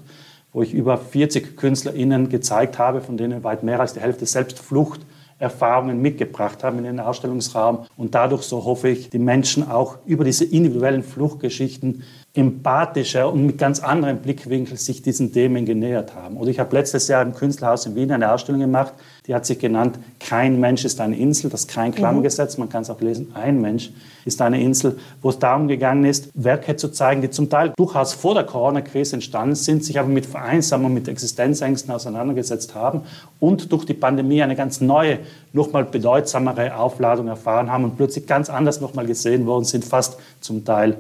wo 0.52 0.64
ich 0.64 0.74
über 0.74 0.98
40 0.98 1.56
KünstlerInnen 1.56 2.30
gezeigt 2.30 2.80
habe, 2.80 3.02
von 3.02 3.16
denen 3.16 3.44
weit 3.44 3.62
mehr 3.62 3.80
als 3.80 3.94
die 3.94 4.00
Hälfte 4.00 4.26
selbst 4.26 4.58
Flucht 4.58 5.02
Erfahrungen 5.38 6.02
mitgebracht 6.02 6.64
haben 6.64 6.80
in 6.80 6.86
den 6.86 7.00
Ausstellungsraum 7.00 7.86
und 7.98 8.16
dadurch, 8.16 8.44
so 8.44 8.66
hoffe 8.66 8.90
ich, 8.90 9.10
die 9.10 9.20
Menschen 9.20 9.70
auch 9.70 9.98
über 10.06 10.24
diese 10.24 10.46
individuellen 10.46 11.04
Fluchtgeschichten 11.04 12.04
empathischer 12.34 13.32
und 13.32 13.46
mit 13.46 13.58
ganz 13.58 13.80
anderen 13.80 14.20
Blickwinkeln 14.22 14.78
sich 14.78 15.02
diesen 15.02 15.34
Themen 15.34 15.66
genähert 15.66 16.16
haben. 16.16 16.38
Oder 16.38 16.50
ich 16.50 16.60
habe 16.60 16.76
letztes 16.76 17.08
Jahr 17.10 17.22
im 17.22 17.36
Künstlerhaus 17.36 17.86
in 17.86 17.96
Wien 17.96 18.12
eine 18.12 18.32
Ausstellung 18.32 18.62
gemacht, 18.62 18.94
die 19.28 19.34
hat 19.34 19.46
sich 19.46 19.60
genannt 19.60 20.00
Kein 20.20 20.60
Mensch 20.60 20.84
ist 20.84 21.00
eine 21.00 21.18
Insel, 21.18 21.50
das 21.50 21.62
ist 21.62 21.70
kein 21.70 21.92
mhm. 21.92 21.96
Klammergesetz, 21.96 22.58
man 22.58 22.70
kann 22.70 22.82
es 22.82 22.90
auch 22.90 23.00
lesen, 23.00 23.32
ein 23.34 23.62
Mensch 23.62 23.92
ist 24.26 24.42
eine 24.42 24.62
Insel, 24.62 24.98
wo 25.22 25.30
es 25.30 25.40
darum 25.40 25.68
gegangen 25.68 26.06
ist, 26.06 26.30
Werke 26.34 26.76
zu 26.76 26.90
zeigen, 26.90 27.22
die 27.22 27.30
zum 27.30 27.50
Teil 27.50 27.74
durchaus 27.78 28.14
vor 28.14 28.34
der 28.34 28.44
Corona-Krise 28.44 29.16
entstanden 29.16 29.56
sind, 29.56 29.84
sich 29.84 30.00
aber 30.00 30.10
mit 30.10 30.26
Vereinsamung, 30.26 30.94
mit 30.94 31.08
Existenzängsten 31.08 31.94
auseinandergesetzt 31.94 32.76
haben 32.76 33.02
und 33.40 33.72
durch 33.72 33.86
die 33.86 33.94
Pandemie 33.94 34.42
eine 34.44 34.56
ganz 34.56 34.82
neue, 34.82 35.20
nochmal 35.54 35.86
bedeutsamere 35.86 36.76
Aufladung 36.76 37.28
erfahren 37.28 37.72
haben 37.72 37.86
und 37.86 37.98
plötzlich 37.98 38.28
ganz 38.28 38.50
anders 38.50 38.82
nochmal 38.82 39.06
gesehen 39.06 39.46
worden 39.46 39.66
sind, 39.66 39.86
fast 39.86 40.18
zum 40.42 40.66
Teil 40.66 40.98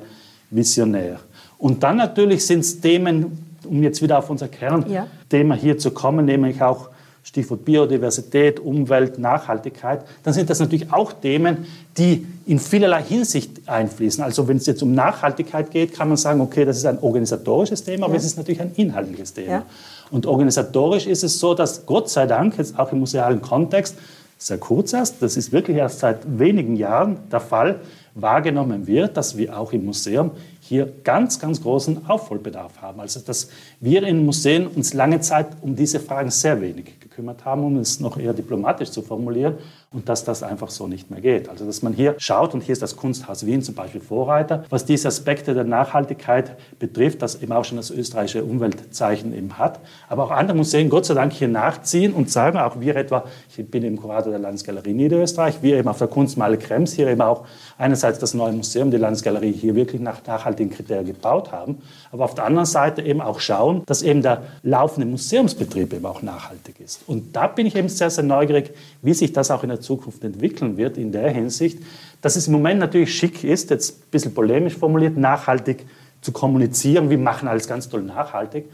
visionär. 0.49 1.19
Und 1.57 1.83
dann 1.83 1.97
natürlich 1.97 2.45
sind 2.45 2.59
es 2.59 2.79
Themen, 2.79 3.37
um 3.65 3.81
jetzt 3.83 4.01
wieder 4.01 4.19
auf 4.19 4.29
unser 4.29 4.47
Kernthema 4.47 5.55
ja. 5.55 5.61
hier 5.61 5.77
zu 5.77 5.91
kommen, 5.91 6.25
nämlich 6.25 6.61
auch 6.61 6.89
Stichwort 7.23 7.63
Biodiversität, 7.63 8.59
Umwelt, 8.59 9.17
Nachhaltigkeit, 9.17 10.03
dann 10.23 10.33
sind 10.33 10.49
das 10.49 10.59
natürlich 10.59 10.91
auch 10.91 11.13
Themen, 11.13 11.65
die 11.97 12.27
in 12.45 12.59
vielerlei 12.59 13.01
Hinsicht 13.01 13.67
einfließen. 13.67 14.23
Also 14.23 14.47
wenn 14.47 14.57
es 14.57 14.65
jetzt 14.65 14.83
um 14.83 14.93
Nachhaltigkeit 14.93 15.71
geht, 15.71 15.93
kann 15.93 16.09
man 16.09 16.17
sagen, 16.17 16.41
okay, 16.41 16.65
das 16.65 16.77
ist 16.77 16.85
ein 16.85 16.99
organisatorisches 16.99 17.83
Thema, 17.83 18.01
ja. 18.01 18.05
aber 18.07 18.15
es 18.15 18.25
ist 18.25 18.37
natürlich 18.37 18.61
ein 18.61 18.73
inhaltliches 18.75 19.33
Thema. 19.33 19.51
Ja. 19.51 19.65
Und 20.11 20.25
organisatorisch 20.25 21.07
ist 21.07 21.23
es 21.23 21.39
so, 21.39 21.53
dass 21.53 21.85
Gott 21.85 22.09
sei 22.09 22.27
Dank 22.27 22.57
jetzt 22.57 22.77
auch 22.77 22.91
im 22.91 22.99
musealen 22.99 23.41
Kontext, 23.41 23.95
sehr 24.37 24.57
kurz 24.57 24.91
erst, 24.91 25.21
das 25.21 25.37
ist 25.37 25.53
wirklich 25.53 25.77
erst 25.77 25.99
seit 25.99 26.37
wenigen 26.37 26.75
Jahren 26.75 27.17
der 27.31 27.39
Fall, 27.39 27.79
wahrgenommen 28.15 28.85
wird, 28.85 29.17
dass 29.17 29.37
wir 29.37 29.57
auch 29.57 29.73
im 29.73 29.85
Museum 29.85 30.31
hier 30.59 30.91
ganz, 31.03 31.39
ganz 31.39 31.61
großen 31.61 32.07
Aufholbedarf 32.07 32.81
haben. 32.81 32.99
Also 32.99 33.19
dass 33.19 33.49
wir 33.79 34.03
in 34.03 34.25
Museen 34.25 34.67
uns 34.67 34.93
lange 34.93 35.19
Zeit 35.21 35.47
um 35.61 35.75
diese 35.75 35.99
Fragen 35.99 36.29
sehr 36.29 36.61
wenig 36.61 36.99
gekümmert 37.13 37.45
haben, 37.45 37.63
um 37.63 37.77
es 37.77 37.99
noch 37.99 38.17
eher 38.17 38.33
diplomatisch 38.33 38.89
zu 38.89 39.01
formulieren. 39.01 39.55
Und 39.93 40.09
dass 40.09 40.25
das 40.25 40.43
einfach 40.43 40.69
so 40.69 40.87
nicht 40.87 41.11
mehr 41.11 41.21
geht. 41.21 41.49
Also 41.49 41.65
dass 41.65 41.81
man 41.81 41.93
hier 41.93 42.15
schaut, 42.17 42.53
und 42.53 42.61
hier 42.61 42.73
ist 42.73 42.81
das 42.81 42.97
Kunsthaus 42.97 43.45
Wien 43.45 43.61
zum 43.61 43.75
Beispiel 43.75 44.01
Vorreiter, 44.01 44.65
was 44.69 44.85
diese 44.85 45.07
Aspekte 45.07 45.53
der 45.53 45.63
Nachhaltigkeit 45.63 46.57
betrifft, 46.79 47.21
das 47.21 47.41
eben 47.41 47.53
auch 47.53 47.63
schon 47.63 47.77
das 47.77 47.91
österreichische 47.91 48.43
Umweltzeichen 48.43 49.33
eben 49.33 49.57
hat. 49.57 49.79
Aber 50.09 50.23
auch 50.23 50.31
andere 50.31 50.57
Museen, 50.57 50.89
Gott 50.89 51.05
sei 51.05 51.13
Dank, 51.13 51.33
hier 51.33 51.47
nachziehen 51.47 52.13
und 52.13 52.29
sagen, 52.29 52.57
auch 52.57 52.79
wir 52.79 52.95
etwa, 52.95 53.25
ich 53.55 53.69
bin 53.69 53.83
im 53.83 53.97
Kurator 54.01 54.31
der 54.31 54.39
Landesgalerie 54.39 54.93
Niederösterreich, 54.93 55.61
wir 55.61 55.77
eben 55.77 55.87
auf 55.87 55.99
der 55.99 56.07
Kunstmale 56.07 56.57
Krems 56.57 56.93
hier 56.93 57.07
eben 57.07 57.21
auch 57.21 57.45
einerseits 57.77 58.19
das 58.19 58.33
neue 58.33 58.53
Museum, 58.53 58.89
die 58.89 58.97
Landesgalerie 58.97 59.51
hier 59.51 59.75
wirklich 59.75 60.01
nach 60.01 60.25
nachhaltigen 60.25 60.71
Kriterien 60.71 61.05
gebaut 61.05 61.51
haben, 61.51 61.77
aber 62.11 62.25
auf 62.25 62.33
der 62.33 62.45
anderen 62.45 62.65
Seite 62.65 63.01
eben 63.01 63.21
auch 63.21 63.39
schauen, 63.39 63.83
dass 63.85 64.01
eben 64.01 64.21
der 64.21 64.43
laufende 64.63 65.07
Museumsbetrieb 65.07 65.93
eben 65.93 66.05
auch 66.05 66.21
nachhaltig 66.21 66.79
ist. 66.79 67.01
Und 67.07 67.35
da 67.35 67.47
bin 67.47 67.65
ich 67.65 67.75
eben 67.75 67.89
sehr, 67.89 68.09
sehr 68.09 68.23
neugierig, 68.23 68.71
wie 69.01 69.13
sich 69.13 69.33
das 69.33 69.51
auch 69.51 69.63
in 69.63 69.69
der 69.69 69.81
Zukunft 69.83 70.23
entwickeln 70.23 70.77
wird, 70.77 70.97
in 70.97 71.11
der 71.11 71.29
Hinsicht, 71.29 71.79
dass 72.21 72.35
es 72.35 72.47
im 72.47 72.53
Moment 72.53 72.79
natürlich 72.79 73.15
schick 73.15 73.43
ist, 73.43 73.69
jetzt 73.69 73.99
ein 73.99 74.09
bisschen 74.09 74.33
polemisch 74.33 74.75
formuliert, 74.75 75.17
nachhaltig 75.17 75.85
zu 76.21 76.31
kommunizieren. 76.31 77.09
Wir 77.09 77.17
machen 77.17 77.47
alles 77.47 77.67
ganz 77.67 77.89
toll 77.89 78.01
nachhaltig. 78.01 78.65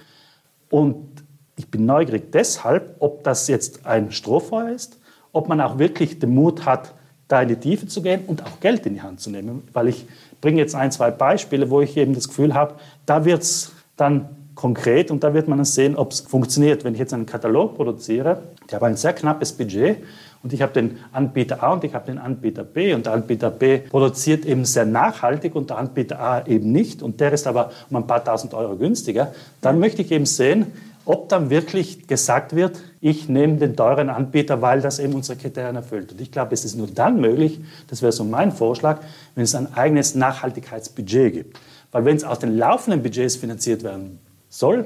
Und 0.69 1.23
ich 1.55 1.67
bin 1.67 1.85
neugierig 1.85 2.31
deshalb, 2.31 2.95
ob 2.99 3.23
das 3.23 3.47
jetzt 3.47 3.85
ein 3.85 4.11
Strohfeuer 4.11 4.69
ist, 4.69 4.99
ob 5.33 5.49
man 5.49 5.59
auch 5.59 5.77
wirklich 5.77 6.19
den 6.19 6.33
Mut 6.33 6.65
hat, 6.65 6.93
da 7.27 7.41
in 7.41 7.49
die 7.49 7.55
Tiefe 7.57 7.87
zu 7.87 8.01
gehen 8.01 8.21
und 8.27 8.45
auch 8.45 8.59
Geld 8.59 8.85
in 8.85 8.93
die 8.93 9.01
Hand 9.01 9.19
zu 9.19 9.29
nehmen. 9.29 9.67
Weil 9.73 9.87
ich 9.87 10.05
bringe 10.41 10.59
jetzt 10.59 10.75
ein, 10.75 10.91
zwei 10.91 11.11
Beispiele, 11.11 11.69
wo 11.69 11.81
ich 11.81 11.97
eben 11.97 12.13
das 12.13 12.27
Gefühl 12.27 12.53
habe, 12.53 12.75
da 13.05 13.25
wird 13.25 13.41
es 13.41 13.71
dann 13.97 14.29
konkret 14.55 15.11
und 15.11 15.23
da 15.23 15.33
wird 15.33 15.47
man 15.47 15.57
dann 15.57 15.65
sehen, 15.65 15.95
ob 15.95 16.11
es 16.11 16.21
funktioniert. 16.21 16.83
Wenn 16.83 16.93
ich 16.93 16.99
jetzt 16.99 17.13
einen 17.13 17.25
Katalog 17.25 17.75
produziere, 17.75 18.43
ich 18.67 18.73
habe 18.73 18.87
ein 18.87 18.97
sehr 18.97 19.13
knappes 19.13 19.53
Budget 19.53 19.97
und 20.41 20.53
ich 20.53 20.61
habe 20.61 20.73
den 20.73 20.97
Anbieter 21.11 21.63
A 21.63 21.73
und 21.73 21.83
ich 21.83 21.93
habe 21.93 22.05
den 22.05 22.17
Anbieter 22.17 22.63
B 22.63 22.93
und 22.93 23.05
der 23.05 23.13
Anbieter 23.13 23.51
B 23.51 23.79
produziert 23.79 24.45
eben 24.45 24.63
sehr 24.63 24.85
nachhaltig 24.85 25.55
und 25.55 25.69
der 25.69 25.77
Anbieter 25.77 26.19
A 26.19 26.47
eben 26.47 26.71
nicht 26.71 27.01
und 27.01 27.19
der 27.19 27.33
ist 27.33 27.45
aber 27.45 27.71
um 27.89 27.97
ein 27.97 28.07
paar 28.07 28.23
tausend 28.23 28.53
Euro 28.53 28.77
günstiger, 28.77 29.33
dann 29.61 29.79
möchte 29.79 30.01
ich 30.01 30.11
eben 30.11 30.25
sehen, 30.25 30.67
ob 31.05 31.27
dann 31.27 31.49
wirklich 31.49 32.07
gesagt 32.07 32.55
wird, 32.55 32.79
ich 33.01 33.27
nehme 33.27 33.55
den 33.55 33.75
teuren 33.75 34.09
Anbieter, 34.09 34.61
weil 34.61 34.79
das 34.79 34.99
eben 34.99 35.15
unsere 35.15 35.37
Kriterien 35.39 35.75
erfüllt. 35.75 36.11
Und 36.11 36.21
ich 36.21 36.31
glaube, 36.31 36.53
es 36.53 36.63
ist 36.65 36.75
nur 36.75 36.87
dann 36.87 37.19
möglich, 37.19 37.59
das 37.87 38.01
wäre 38.01 38.11
so 38.11 38.23
mein 38.23 38.51
Vorschlag, 38.51 38.99
wenn 39.33 39.43
es 39.43 39.55
ein 39.55 39.73
eigenes 39.73 40.13
Nachhaltigkeitsbudget 40.13 41.33
gibt. 41.33 41.59
Weil 41.91 42.05
wenn 42.05 42.15
es 42.15 42.23
aus 42.23 42.39
den 42.39 42.55
laufenden 42.55 43.01
Budgets 43.01 43.37
finanziert 43.37 43.83
werden 43.83 44.19
soll, 44.49 44.85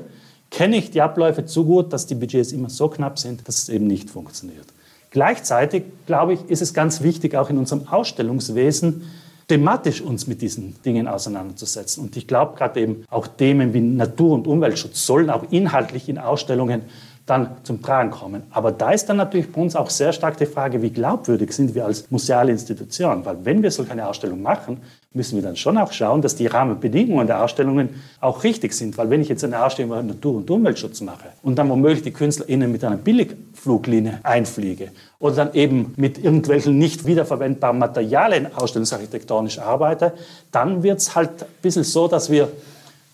kenne 0.50 0.78
ich 0.78 0.92
die 0.92 1.02
Abläufe 1.02 1.46
zu 1.46 1.66
gut, 1.66 1.92
dass 1.92 2.06
die 2.06 2.16
Budgets 2.16 2.54
immer 2.54 2.70
so 2.70 2.88
knapp 2.88 3.20
sind, 3.20 3.48
dass 3.48 3.58
es 3.58 3.70
eben 3.70 3.88
nicht 3.88 4.10
funktioniert. 4.10 4.68
Gleichzeitig, 5.14 5.84
glaube 6.08 6.34
ich, 6.34 6.50
ist 6.50 6.64
es 6.64 6.74
ganz 6.74 7.04
wichtig, 7.04 7.36
auch 7.36 7.52
in 7.52 7.60
unserem 7.60 7.88
Ausstellungswesen 7.88 9.04
thematisch 9.48 10.02
uns 10.02 10.26
mit 10.26 10.42
diesen 10.42 10.82
Dingen 10.82 11.08
auseinanderzusetzen. 11.08 12.04
Und 12.04 12.18
ich 12.18 12.26
glaube 12.26 12.58
gerade 12.58 12.82
eben 12.82 13.06
auch 13.12 13.28
Themen 13.28 13.76
wie 13.76 13.80
Natur- 13.80 14.34
und 14.34 14.48
Umweltschutz 14.48 15.06
sollen 15.06 15.30
auch 15.30 15.44
inhaltlich 15.52 16.10
in 16.10 16.18
Ausstellungen 16.18 16.82
dann 17.28 17.58
zum 17.62 17.84
Tragen 17.84 18.10
kommen. 18.10 18.42
Aber 18.50 18.72
da 18.72 18.90
ist 18.90 19.06
dann 19.06 19.18
natürlich 19.18 19.52
bei 19.52 19.62
uns 19.62 19.76
auch 19.76 19.92
sehr 19.92 20.14
stark 20.14 20.38
die 20.38 20.48
Frage, 20.48 20.82
wie 20.82 20.90
glaubwürdig 20.90 21.52
sind 21.54 21.76
wir 21.76 21.86
als 21.86 22.10
museale 22.10 22.52
Institution? 22.52 23.24
Weil 23.24 23.46
wenn 23.46 23.62
wir 23.62 23.70
so 23.70 23.86
eine 23.88 24.08
Ausstellung 24.08 24.42
machen, 24.42 24.82
müssen 25.14 25.36
wir 25.36 25.44
dann 25.44 25.56
schon 25.56 25.78
auch 25.78 25.92
schauen, 25.92 26.22
dass 26.22 26.36
die 26.36 26.48
Rahmenbedingungen 26.48 27.28
der 27.28 27.44
Ausstellungen 27.44 28.02
auch 28.20 28.44
richtig 28.44 28.74
sind. 28.74 28.98
Weil 28.98 29.10
wenn 29.10 29.22
ich 29.22 29.30
jetzt 29.30 29.44
eine 29.44 29.64
Ausstellung 29.64 29.92
über 29.92 30.02
Natur- 30.02 30.38
und 30.38 30.50
Umweltschutz 30.50 31.02
mache 31.02 31.30
und 31.44 31.56
dann 31.56 31.70
womöglich 31.70 32.02
die 32.02 32.12
KünstlerInnen 32.12 32.72
mit 32.72 32.84
einer 32.84 32.98
Billigfluglinie 32.98 34.20
einfliege 34.24 34.92
oder 35.20 35.36
dann 35.36 35.54
eben 35.54 35.94
mit 35.98 36.18
irgendwelchen 36.18 36.78
nicht 36.78 37.06
wiederverwendbaren 37.06 37.78
Materialien 37.78 38.48
ausstellungsarchitektonisch 38.56 39.60
arbeite, 39.60 40.14
dann 40.52 40.82
wird 40.82 41.00
es 41.00 41.16
halt 41.16 41.44
ein 41.44 41.48
bisschen 41.62 41.84
so, 41.84 42.08
dass 42.08 42.32
wir, 42.32 42.52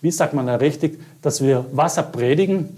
wie 0.00 0.10
sagt 0.10 0.32
man 0.32 0.46
da 0.46 0.56
richtig, 0.56 0.98
dass 1.20 1.42
wir 1.42 1.66
Wasser 1.72 2.02
predigen 2.02 2.68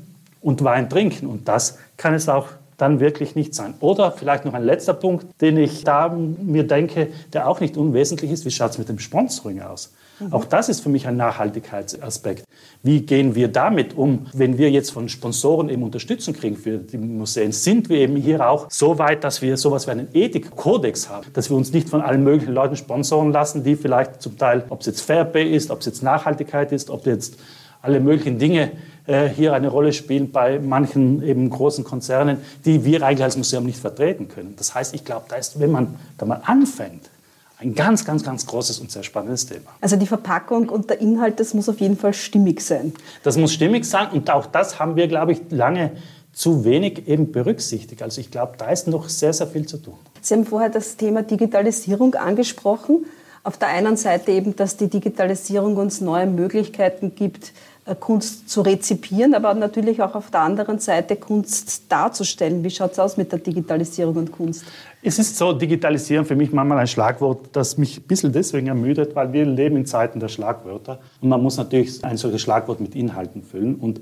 und 0.40 0.64
Wein 0.64 0.90
trinken. 0.90 1.26
Und 1.26 1.46
das 1.46 1.78
kann 1.96 2.14
es 2.14 2.28
auch 2.28 2.48
dann 2.76 3.00
wirklich 3.00 3.34
nicht 3.34 3.54
sein. 3.54 3.74
Oder 3.80 4.12
vielleicht 4.12 4.44
noch 4.44 4.54
ein 4.54 4.64
letzter 4.64 4.94
Punkt, 4.94 5.26
den 5.40 5.56
ich 5.56 5.84
da 5.84 6.08
mir 6.08 6.66
denke, 6.66 7.08
der 7.32 7.48
auch 7.48 7.60
nicht 7.60 7.76
unwesentlich 7.76 8.30
ist. 8.30 8.44
Wie 8.44 8.50
schaut 8.50 8.72
es 8.72 8.78
mit 8.78 8.88
dem 8.88 8.98
Sponsoring 8.98 9.60
aus? 9.60 9.92
Mhm. 10.22 10.32
Auch 10.32 10.44
das 10.44 10.68
ist 10.68 10.80
für 10.80 10.88
mich 10.88 11.06
ein 11.06 11.16
Nachhaltigkeitsaspekt. 11.16 12.44
Wie 12.82 13.02
gehen 13.02 13.34
wir 13.34 13.48
damit 13.48 13.96
um, 13.96 14.26
wenn 14.32 14.58
wir 14.58 14.70
jetzt 14.70 14.90
von 14.90 15.08
Sponsoren 15.08 15.68
eben 15.68 15.82
Unterstützung 15.82 16.34
kriegen 16.34 16.56
für 16.56 16.78
die 16.78 16.98
Museen? 16.98 17.52
Sind 17.52 17.88
wir 17.88 17.98
eben 17.98 18.16
hier 18.16 18.48
auch 18.48 18.66
so 18.70 18.98
weit, 18.98 19.24
dass 19.24 19.42
wir 19.42 19.56
sowas 19.56 19.86
wie 19.86 19.92
einen 19.92 20.08
Ethikkodex 20.12 21.08
haben, 21.08 21.26
dass 21.32 21.50
wir 21.50 21.56
uns 21.56 21.72
nicht 21.72 21.88
von 21.88 22.00
allen 22.00 22.24
möglichen 22.24 22.54
Leuten 22.54 22.76
sponsoren 22.76 23.32
lassen, 23.32 23.64
die 23.64 23.76
vielleicht 23.76 24.22
zum 24.22 24.36
Teil, 24.38 24.64
ob 24.68 24.80
es 24.80 24.86
jetzt 24.86 25.02
Fairpay 25.02 25.54
ist, 25.54 25.70
ob 25.70 25.80
es 25.80 25.86
jetzt 25.86 26.02
Nachhaltigkeit 26.02 26.72
ist, 26.72 26.90
ob 26.90 27.06
jetzt 27.06 27.36
alle 27.82 28.00
möglichen 28.00 28.38
Dinge 28.38 28.72
äh, 29.06 29.28
hier 29.28 29.52
eine 29.52 29.68
Rolle 29.68 29.92
spielen 29.92 30.30
bei 30.30 30.58
manchen 30.58 31.22
eben 31.22 31.50
großen 31.50 31.84
Konzernen, 31.84 32.38
die 32.64 32.84
wir 32.84 33.02
eigentlich 33.02 33.24
als 33.24 33.36
Museum 33.36 33.64
nicht 33.66 33.78
vertreten 33.78 34.28
können. 34.28 34.54
Das 34.56 34.74
heißt, 34.74 34.94
ich 34.94 35.04
glaube, 35.04 35.26
da 35.28 35.36
ist, 35.36 35.58
wenn 35.60 35.72
man 35.72 35.96
da 36.18 36.26
mal 36.26 36.40
anfängt, 36.44 37.10
ein 37.58 37.74
ganz, 37.74 38.04
ganz, 38.04 38.24
ganz 38.24 38.46
großes 38.46 38.80
und 38.80 38.90
sehr 38.90 39.02
spannendes 39.02 39.46
Thema. 39.46 39.70
Also 39.80 39.96
die 39.96 40.06
Verpackung 40.06 40.68
und 40.68 40.90
der 40.90 41.00
Inhalt, 41.00 41.38
das 41.38 41.54
muss 41.54 41.68
auf 41.68 41.80
jeden 41.80 41.96
Fall 41.96 42.12
stimmig 42.12 42.60
sein. 42.60 42.92
Das 43.22 43.36
muss 43.36 43.52
stimmig 43.52 43.84
sein 43.84 44.08
und 44.12 44.30
auch 44.30 44.46
das 44.46 44.78
haben 44.78 44.96
wir, 44.96 45.06
glaube 45.06 45.32
ich, 45.32 45.40
lange 45.50 45.92
zu 46.32 46.64
wenig 46.64 47.06
eben 47.08 47.30
berücksichtigt. 47.30 48.02
Also 48.02 48.20
ich 48.20 48.30
glaube, 48.30 48.54
da 48.56 48.70
ist 48.70 48.88
noch 48.88 49.08
sehr, 49.08 49.32
sehr 49.32 49.46
viel 49.46 49.66
zu 49.66 49.76
tun. 49.78 49.94
Sie 50.20 50.34
haben 50.34 50.46
vorher 50.46 50.70
das 50.70 50.96
Thema 50.96 51.22
Digitalisierung 51.22 52.14
angesprochen. 52.14 53.06
Auf 53.44 53.58
der 53.58 53.68
einen 53.68 53.96
Seite 53.96 54.32
eben, 54.32 54.56
dass 54.56 54.76
die 54.76 54.88
Digitalisierung 54.88 55.76
uns 55.76 56.00
neue 56.00 56.26
Möglichkeiten 56.26 57.14
gibt, 57.14 57.52
Kunst 57.98 58.48
zu 58.48 58.60
rezipieren, 58.60 59.34
aber 59.34 59.54
natürlich 59.54 60.00
auch 60.02 60.14
auf 60.14 60.30
der 60.30 60.42
anderen 60.42 60.78
Seite 60.78 61.16
Kunst 61.16 61.90
darzustellen. 61.90 62.62
Wie 62.62 62.70
schaut 62.70 62.92
es 62.92 62.98
aus 63.00 63.16
mit 63.16 63.32
der 63.32 63.40
Digitalisierung 63.40 64.14
und 64.14 64.30
Kunst? 64.30 64.64
Es 65.02 65.18
ist 65.18 65.36
so, 65.36 65.52
Digitalisierung 65.52 66.24
für 66.24 66.36
mich 66.36 66.52
manchmal 66.52 66.78
ein 66.78 66.86
Schlagwort, 66.86 67.48
das 67.52 67.78
mich 67.78 67.98
ein 67.98 68.02
bisschen 68.02 68.32
deswegen 68.32 68.68
ermüdet, 68.68 69.16
weil 69.16 69.32
wir 69.32 69.44
leben 69.44 69.76
in 69.76 69.86
Zeiten 69.86 70.20
der 70.20 70.28
Schlagwörter 70.28 71.00
und 71.20 71.28
man 71.28 71.42
muss 71.42 71.56
natürlich 71.56 72.04
ein 72.04 72.16
solches 72.16 72.40
Schlagwort 72.40 72.80
mit 72.80 72.94
Inhalten 72.94 73.42
füllen 73.42 73.74
und 73.74 74.00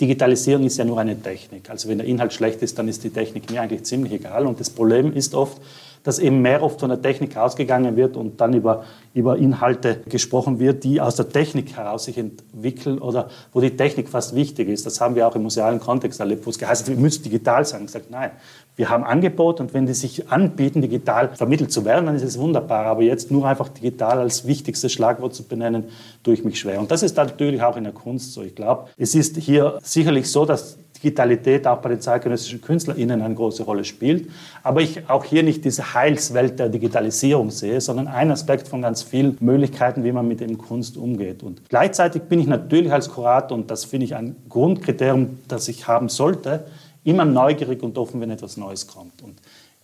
Digitalisierung 0.00 0.66
ist 0.66 0.78
ja 0.78 0.84
nur 0.84 0.98
eine 0.98 1.20
Technik. 1.20 1.70
Also 1.70 1.88
wenn 1.88 1.98
der 1.98 2.08
Inhalt 2.08 2.32
schlecht 2.32 2.60
ist, 2.62 2.76
dann 2.76 2.88
ist 2.88 3.04
die 3.04 3.10
Technik 3.10 3.48
mir 3.52 3.62
eigentlich 3.62 3.84
ziemlich 3.84 4.12
egal 4.14 4.46
und 4.46 4.58
das 4.58 4.68
Problem 4.68 5.12
ist 5.12 5.36
oft, 5.36 5.58
dass 6.02 6.18
eben 6.18 6.42
mehr 6.42 6.62
oft 6.62 6.80
von 6.80 6.88
der 6.88 7.00
Technik 7.00 7.36
ausgegangen 7.36 7.96
wird 7.96 8.16
und 8.16 8.40
dann 8.40 8.54
über, 8.54 8.84
über 9.14 9.36
Inhalte 9.38 10.00
gesprochen 10.08 10.58
wird, 10.58 10.84
die 10.84 11.00
aus 11.00 11.16
der 11.16 11.28
Technik 11.28 11.76
heraus 11.76 12.04
sich 12.04 12.18
entwickeln 12.18 12.98
oder 12.98 13.28
wo 13.52 13.60
die 13.60 13.76
Technik 13.76 14.08
fast 14.08 14.34
wichtig 14.34 14.68
ist. 14.68 14.84
Das 14.86 15.00
haben 15.00 15.14
wir 15.14 15.26
auch 15.26 15.36
im 15.36 15.42
musealen 15.42 15.80
Kontext 15.80 16.20
erlebt, 16.20 16.46
wo 16.46 16.50
es 16.50 16.58
geheißen 16.58 16.86
hat, 16.86 16.94
wir 16.94 17.00
müssen 17.00 17.22
digital 17.22 17.64
sein. 17.64 17.82
Ich 17.82 17.86
gesagt, 17.86 18.10
nein, 18.10 18.30
wir 18.74 18.88
haben 18.88 19.04
Angebot 19.04 19.60
und 19.60 19.74
wenn 19.74 19.86
die 19.86 19.94
sich 19.94 20.30
anbieten, 20.30 20.80
digital 20.80 21.36
vermittelt 21.36 21.70
zu 21.70 21.84
werden, 21.84 22.06
dann 22.06 22.16
ist 22.16 22.22
es 22.22 22.38
wunderbar. 22.38 22.86
Aber 22.86 23.02
jetzt 23.02 23.30
nur 23.30 23.46
einfach 23.46 23.68
digital 23.68 24.18
als 24.18 24.46
wichtigstes 24.46 24.92
Schlagwort 24.92 25.34
zu 25.34 25.42
benennen, 25.42 25.84
tue 26.24 26.34
ich 26.34 26.44
mich 26.44 26.58
schwer. 26.58 26.80
Und 26.80 26.90
das 26.90 27.02
ist 27.02 27.16
natürlich 27.16 27.62
auch 27.62 27.76
in 27.76 27.84
der 27.84 27.92
Kunst 27.92 28.32
so. 28.32 28.42
Ich 28.42 28.54
glaube, 28.54 28.88
es 28.96 29.14
ist 29.14 29.36
hier 29.36 29.78
sicherlich 29.82 30.30
so, 30.30 30.46
dass 30.46 30.78
Digitalität 31.02 31.66
auch 31.66 31.78
bei 31.78 31.88
den 31.88 32.00
zeitgenössischen 32.00 32.60
KünstlerInnen 32.60 33.22
eine 33.22 33.34
große 33.34 33.64
Rolle 33.64 33.84
spielt. 33.84 34.30
Aber 34.62 34.80
ich 34.80 35.08
auch 35.10 35.24
hier 35.24 35.42
nicht 35.42 35.64
diese 35.64 35.94
Heilswelt 35.94 36.58
der 36.58 36.68
Digitalisierung 36.68 37.50
sehe, 37.50 37.80
sondern 37.80 38.06
ein 38.06 38.30
Aspekt 38.30 38.68
von 38.68 38.82
ganz 38.82 39.02
vielen 39.02 39.36
Möglichkeiten, 39.40 40.04
wie 40.04 40.12
man 40.12 40.28
mit 40.28 40.40
dem 40.40 40.58
Kunst 40.58 40.96
umgeht. 40.96 41.42
Und 41.42 41.68
gleichzeitig 41.68 42.22
bin 42.22 42.40
ich 42.40 42.46
natürlich 42.46 42.92
als 42.92 43.10
Kurator, 43.10 43.58
und 43.58 43.70
das 43.70 43.84
finde 43.84 44.06
ich 44.06 44.14
ein 44.14 44.36
Grundkriterium, 44.48 45.38
das 45.48 45.66
ich 45.68 45.88
haben 45.88 46.08
sollte, 46.08 46.66
immer 47.02 47.24
neugierig 47.24 47.82
und 47.82 47.98
offen, 47.98 48.20
wenn 48.20 48.30
etwas 48.30 48.56
Neues 48.56 48.86
kommt. 48.86 49.22
Und 49.22 49.34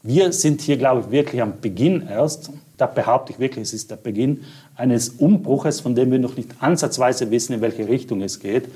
wir 0.04 0.32
sind 0.32 0.60
hier, 0.60 0.76
glaube 0.76 1.00
ich, 1.00 1.10
wirklich 1.10 1.42
am 1.42 1.54
Beginn 1.60 2.06
erst. 2.08 2.52
Da 2.76 2.86
behaupte 2.86 3.32
ich 3.32 3.40
wirklich, 3.40 3.64
es 3.64 3.72
ist 3.72 3.90
der 3.90 3.96
Beginn 3.96 4.44
eines 4.76 5.08
Umbruches, 5.08 5.80
von 5.80 5.96
dem 5.96 6.12
wir 6.12 6.20
noch 6.20 6.36
nicht 6.36 6.50
ansatzweise 6.60 7.32
wissen, 7.32 7.54
in 7.54 7.60
welche 7.60 7.88
Richtung 7.88 8.22
es 8.22 8.38
geht 8.38 8.68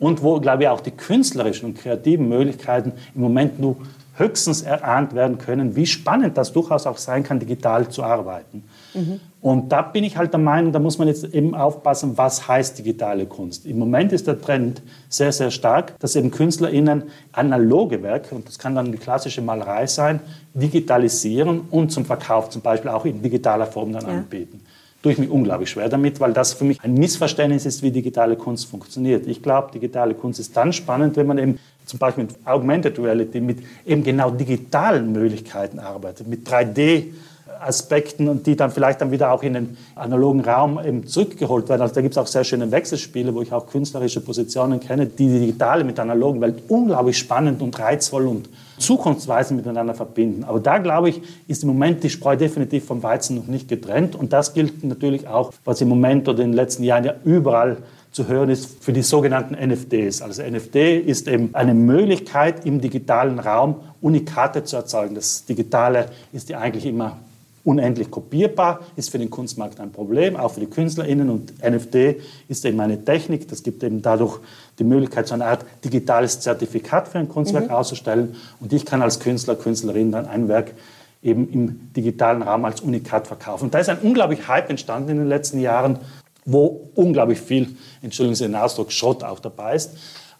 und 0.00 0.22
wo, 0.24 0.40
glaube 0.40 0.64
ich, 0.64 0.68
auch 0.68 0.80
die 0.80 0.90
künstlerischen 0.90 1.66
und 1.66 1.78
kreativen 1.78 2.28
Möglichkeiten 2.28 2.92
im 3.14 3.20
Moment 3.20 3.60
nur 3.60 3.76
höchstens 4.16 4.62
erahnt 4.62 5.14
werden 5.14 5.38
können, 5.38 5.76
wie 5.76 5.86
spannend 5.86 6.36
das 6.36 6.52
durchaus 6.52 6.86
auch 6.86 6.98
sein 6.98 7.22
kann, 7.22 7.38
digital 7.38 7.88
zu 7.88 8.02
arbeiten. 8.02 8.64
Mhm. 8.92 9.20
Und 9.40 9.72
da 9.72 9.80
bin 9.80 10.04
ich 10.04 10.18
halt 10.18 10.32
der 10.32 10.40
Meinung, 10.40 10.72
da 10.72 10.78
muss 10.78 10.98
man 10.98 11.08
jetzt 11.08 11.24
eben 11.24 11.54
aufpassen, 11.54 12.18
was 12.18 12.46
heißt 12.46 12.78
digitale 12.78 13.24
Kunst. 13.24 13.64
Im 13.64 13.78
Moment 13.78 14.12
ist 14.12 14.26
der 14.26 14.38
Trend 14.38 14.82
sehr, 15.08 15.32
sehr 15.32 15.50
stark, 15.50 15.98
dass 16.00 16.16
eben 16.16 16.30
KünstlerInnen 16.30 17.04
analoge 17.32 18.02
Werke, 18.02 18.34
und 18.34 18.46
das 18.46 18.58
kann 18.58 18.74
dann 18.74 18.92
die 18.92 18.98
klassische 18.98 19.40
Malerei 19.40 19.86
sein, 19.86 20.20
digitalisieren 20.52 21.62
und 21.70 21.90
zum 21.90 22.04
Verkauf 22.04 22.50
zum 22.50 22.60
Beispiel 22.60 22.90
auch 22.90 23.06
in 23.06 23.22
digitaler 23.22 23.66
Form 23.66 23.92
dann 23.92 24.02
ja. 24.02 24.08
anbieten 24.08 24.60
tue 25.02 25.12
ich 25.12 25.18
mich 25.18 25.30
unglaublich 25.30 25.70
schwer 25.70 25.88
damit, 25.88 26.20
weil 26.20 26.32
das 26.32 26.52
für 26.52 26.64
mich 26.64 26.82
ein 26.82 26.94
Missverständnis 26.94 27.66
ist, 27.66 27.82
wie 27.82 27.90
digitale 27.90 28.36
Kunst 28.36 28.66
funktioniert. 28.66 29.26
Ich 29.26 29.42
glaube, 29.42 29.72
digitale 29.72 30.14
Kunst 30.14 30.40
ist 30.40 30.56
dann 30.56 30.72
spannend, 30.72 31.16
wenn 31.16 31.26
man 31.26 31.38
eben 31.38 31.58
zum 31.86 31.98
Beispiel 31.98 32.24
mit 32.24 32.34
Augmented 32.44 32.98
Reality, 32.98 33.40
mit 33.40 33.58
eben 33.86 34.04
genau 34.04 34.30
digitalen 34.30 35.12
Möglichkeiten 35.12 35.78
arbeitet, 35.78 36.28
mit 36.28 36.46
3D 36.46 37.06
Aspekten 37.60 38.28
und 38.28 38.46
die 38.46 38.56
dann 38.56 38.70
vielleicht 38.70 39.00
dann 39.00 39.10
wieder 39.10 39.32
auch 39.32 39.42
in 39.42 39.54
den 39.54 39.76
analogen 39.94 40.40
Raum 40.40 40.80
eben 40.84 41.06
zurückgeholt 41.06 41.68
werden. 41.68 41.82
Also 41.82 41.94
da 41.94 42.00
gibt 42.00 42.14
es 42.14 42.18
auch 42.18 42.26
sehr 42.26 42.44
schöne 42.44 42.70
Wechselspiele, 42.70 43.34
wo 43.34 43.42
ich 43.42 43.52
auch 43.52 43.66
künstlerische 43.66 44.20
Positionen 44.20 44.80
kenne, 44.80 45.06
die 45.06 45.28
die 45.28 45.40
digitale 45.40 45.84
mit 45.84 45.98
der 45.98 46.04
analogen 46.04 46.40
Welt 46.40 46.62
unglaublich 46.68 47.18
spannend 47.18 47.62
und 47.62 47.78
reizvoll 47.78 48.26
und 48.26 48.48
zukunftsweisend 48.78 49.58
miteinander 49.58 49.94
verbinden. 49.94 50.44
Aber 50.44 50.60
da 50.60 50.78
glaube 50.78 51.10
ich, 51.10 51.20
ist 51.46 51.62
im 51.62 51.68
Moment 51.68 52.02
die 52.02 52.10
Spreu 52.10 52.36
definitiv 52.36 52.84
vom 52.86 53.02
Weizen 53.02 53.36
noch 53.36 53.46
nicht 53.46 53.68
getrennt 53.68 54.16
und 54.16 54.32
das 54.32 54.54
gilt 54.54 54.82
natürlich 54.82 55.28
auch, 55.28 55.52
was 55.64 55.80
im 55.80 55.88
Moment 55.88 56.28
oder 56.28 56.42
in 56.42 56.50
den 56.50 56.56
letzten 56.56 56.82
Jahren 56.82 57.04
ja 57.04 57.14
überall 57.24 57.78
zu 58.12 58.26
hören 58.26 58.50
ist 58.50 58.82
für 58.82 58.92
die 58.92 59.02
sogenannten 59.02 59.54
NFTs. 59.54 60.20
Also 60.22 60.42
NFT 60.42 60.76
ist 61.06 61.28
eben 61.28 61.50
eine 61.54 61.74
Möglichkeit, 61.74 62.66
im 62.66 62.80
digitalen 62.80 63.38
Raum 63.38 63.76
Unikate 64.00 64.64
zu 64.64 64.76
erzeugen. 64.76 65.14
Das 65.14 65.44
Digitale 65.44 66.06
ist 66.32 66.48
ja 66.48 66.58
eigentlich 66.58 66.86
immer 66.86 67.18
unendlich 67.64 68.10
kopierbar, 68.10 68.80
ist 68.96 69.10
für 69.10 69.18
den 69.18 69.30
Kunstmarkt 69.30 69.80
ein 69.80 69.92
Problem, 69.92 70.36
auch 70.36 70.52
für 70.52 70.60
die 70.60 70.66
KünstlerInnen. 70.66 71.28
Und 71.28 71.52
NFT 71.62 72.16
ist 72.48 72.64
eben 72.64 72.80
eine 72.80 73.04
Technik, 73.04 73.48
das 73.48 73.62
gibt 73.62 73.82
eben 73.82 74.02
dadurch 74.02 74.38
die 74.78 74.84
Möglichkeit, 74.84 75.28
so 75.28 75.34
eine 75.34 75.46
Art 75.46 75.64
digitales 75.84 76.40
Zertifikat 76.40 77.08
für 77.08 77.18
ein 77.18 77.28
Kunstwerk 77.28 77.66
mhm. 77.66 77.74
auszustellen. 77.74 78.36
Und 78.60 78.72
ich 78.72 78.86
kann 78.86 79.02
als 79.02 79.20
Künstler, 79.20 79.56
Künstlerin 79.56 80.10
dann 80.10 80.26
ein 80.26 80.48
Werk 80.48 80.72
eben 81.22 81.50
im 81.50 81.92
digitalen 81.92 82.42
Raum 82.42 82.64
als 82.64 82.80
Unikat 82.80 83.26
verkaufen. 83.26 83.64
Und 83.64 83.74
da 83.74 83.78
ist 83.78 83.90
ein 83.90 83.98
unglaublicher 83.98 84.48
Hype 84.48 84.70
entstanden 84.70 85.10
in 85.10 85.18
den 85.18 85.28
letzten 85.28 85.60
Jahren, 85.60 85.98
wo 86.46 86.90
unglaublich 86.94 87.40
viel, 87.40 87.76
entschuldigen 88.00 88.34
Sie 88.34 88.44
den 88.44 88.54
Ausdruck, 88.54 88.90
Schrott 88.90 89.22
auch 89.22 89.40
dabei 89.40 89.74
ist. 89.74 89.92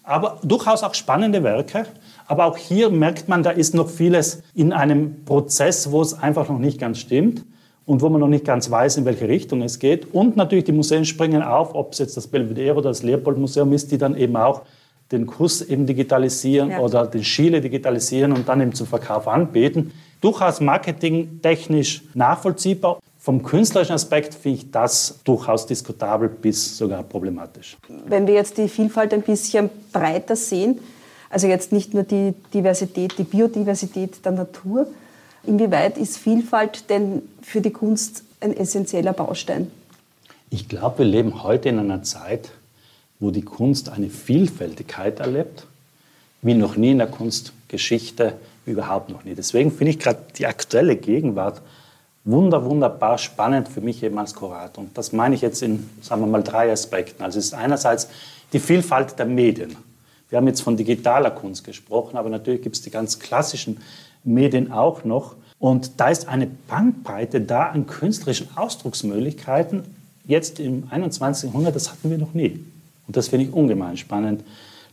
Aber 0.02 0.38
durchaus 0.42 0.82
auch 0.82 0.94
spannende 0.94 1.42
Werke. 1.42 1.84
Aber 2.30 2.46
auch 2.46 2.56
hier 2.56 2.90
merkt 2.90 3.28
man, 3.28 3.42
da 3.42 3.50
ist 3.50 3.74
noch 3.74 3.88
vieles 3.88 4.44
in 4.54 4.72
einem 4.72 5.24
Prozess, 5.24 5.90
wo 5.90 6.00
es 6.00 6.14
einfach 6.14 6.48
noch 6.48 6.60
nicht 6.60 6.78
ganz 6.78 6.98
stimmt 6.98 7.44
und 7.86 8.02
wo 8.02 8.08
man 8.08 8.20
noch 8.20 8.28
nicht 8.28 8.44
ganz 8.44 8.70
weiß, 8.70 8.98
in 8.98 9.04
welche 9.04 9.26
Richtung 9.26 9.62
es 9.62 9.80
geht. 9.80 10.14
Und 10.14 10.36
natürlich 10.36 10.62
die 10.62 10.70
Museen 10.70 11.04
springen 11.04 11.42
auf, 11.42 11.74
ob 11.74 11.90
es 11.90 11.98
jetzt 11.98 12.16
das 12.16 12.28
Belvedere 12.28 12.76
oder 12.76 12.90
das 12.90 13.02
Leopold-Museum 13.02 13.72
ist, 13.72 13.90
die 13.90 13.98
dann 13.98 14.16
eben 14.16 14.36
auch 14.36 14.62
den 15.10 15.26
Kuss 15.26 15.60
eben 15.60 15.86
digitalisieren 15.86 16.70
ja. 16.70 16.78
oder 16.78 17.04
den 17.04 17.24
Schiele 17.24 17.60
digitalisieren 17.60 18.30
und 18.30 18.48
dann 18.48 18.60
eben 18.60 18.74
zum 18.74 18.86
Verkauf 18.86 19.26
anbieten. 19.26 19.90
Durchaus 20.20 20.60
marketingtechnisch 20.60 22.02
nachvollziehbar. 22.14 23.00
Vom 23.18 23.42
künstlerischen 23.42 23.96
Aspekt 23.96 24.34
finde 24.34 24.58
ich 24.58 24.70
das 24.70 25.18
durchaus 25.24 25.66
diskutabel 25.66 26.28
bis 26.28 26.78
sogar 26.78 27.02
problematisch. 27.02 27.76
Wenn 28.06 28.28
wir 28.28 28.34
jetzt 28.34 28.56
die 28.56 28.68
Vielfalt 28.68 29.12
ein 29.12 29.22
bisschen 29.22 29.68
breiter 29.92 30.36
sehen, 30.36 30.78
also 31.30 31.46
jetzt 31.46 31.72
nicht 31.72 31.94
nur 31.94 32.02
die 32.02 32.34
Diversität, 32.52 33.16
die 33.16 33.24
Biodiversität 33.24 34.24
der 34.24 34.32
Natur. 34.32 34.86
Inwieweit 35.44 35.96
ist 35.96 36.18
Vielfalt 36.18 36.90
denn 36.90 37.22
für 37.40 37.60
die 37.60 37.70
Kunst 37.70 38.24
ein 38.40 38.54
essentieller 38.54 39.12
Baustein? 39.12 39.70
Ich 40.50 40.68
glaube, 40.68 40.98
wir 40.98 41.04
leben 41.06 41.42
heute 41.42 41.68
in 41.68 41.78
einer 41.78 42.02
Zeit, 42.02 42.50
wo 43.20 43.30
die 43.30 43.42
Kunst 43.42 43.88
eine 43.88 44.10
Vielfältigkeit 44.10 45.20
erlebt, 45.20 45.66
wie 46.42 46.54
noch 46.54 46.76
nie 46.76 46.90
in 46.90 46.98
der 46.98 47.06
Kunstgeschichte, 47.06 48.34
überhaupt 48.66 49.10
noch 49.10 49.24
nie. 49.24 49.34
Deswegen 49.34 49.70
finde 49.70 49.90
ich 49.92 49.98
gerade 49.98 50.20
die 50.36 50.46
aktuelle 50.46 50.96
Gegenwart 50.96 51.62
wunder, 52.24 52.64
wunderbar 52.64 53.18
spannend 53.18 53.68
für 53.68 53.80
mich 53.80 54.02
eben 54.02 54.18
als 54.18 54.34
Kurator. 54.34 54.84
Und 54.84 54.96
das 54.96 55.12
meine 55.12 55.34
ich 55.34 55.40
jetzt 55.40 55.62
in, 55.62 55.88
sagen 56.02 56.22
wir 56.22 56.26
mal, 56.26 56.42
drei 56.42 56.70
Aspekten. 56.70 57.22
Also 57.22 57.38
es 57.38 57.46
ist 57.46 57.54
einerseits 57.54 58.08
die 58.52 58.58
Vielfalt 58.58 59.18
der 59.18 59.26
Medien. 59.26 59.76
Wir 60.30 60.38
haben 60.38 60.46
jetzt 60.46 60.62
von 60.62 60.76
digitaler 60.76 61.30
Kunst 61.30 61.64
gesprochen, 61.64 62.16
aber 62.16 62.30
natürlich 62.30 62.62
gibt 62.62 62.76
es 62.76 62.82
die 62.82 62.90
ganz 62.90 63.18
klassischen 63.18 63.78
Medien 64.24 64.72
auch 64.72 65.04
noch. 65.04 65.34
Und 65.58 66.00
da 66.00 66.08
ist 66.08 66.28
eine 66.28 66.46
Bandbreite 66.46 67.40
da 67.40 67.66
an 67.66 67.86
künstlerischen 67.86 68.48
Ausdrucksmöglichkeiten. 68.56 69.82
Jetzt 70.24 70.60
im 70.60 70.84
21. 70.90 71.50
Jahrhundert, 71.50 71.76
das 71.76 71.90
hatten 71.90 72.08
wir 72.10 72.16
noch 72.16 72.32
nie. 72.32 72.64
Und 73.06 73.16
das 73.16 73.28
finde 73.28 73.46
ich 73.46 73.52
ungemein 73.52 73.96
spannend. 73.96 74.42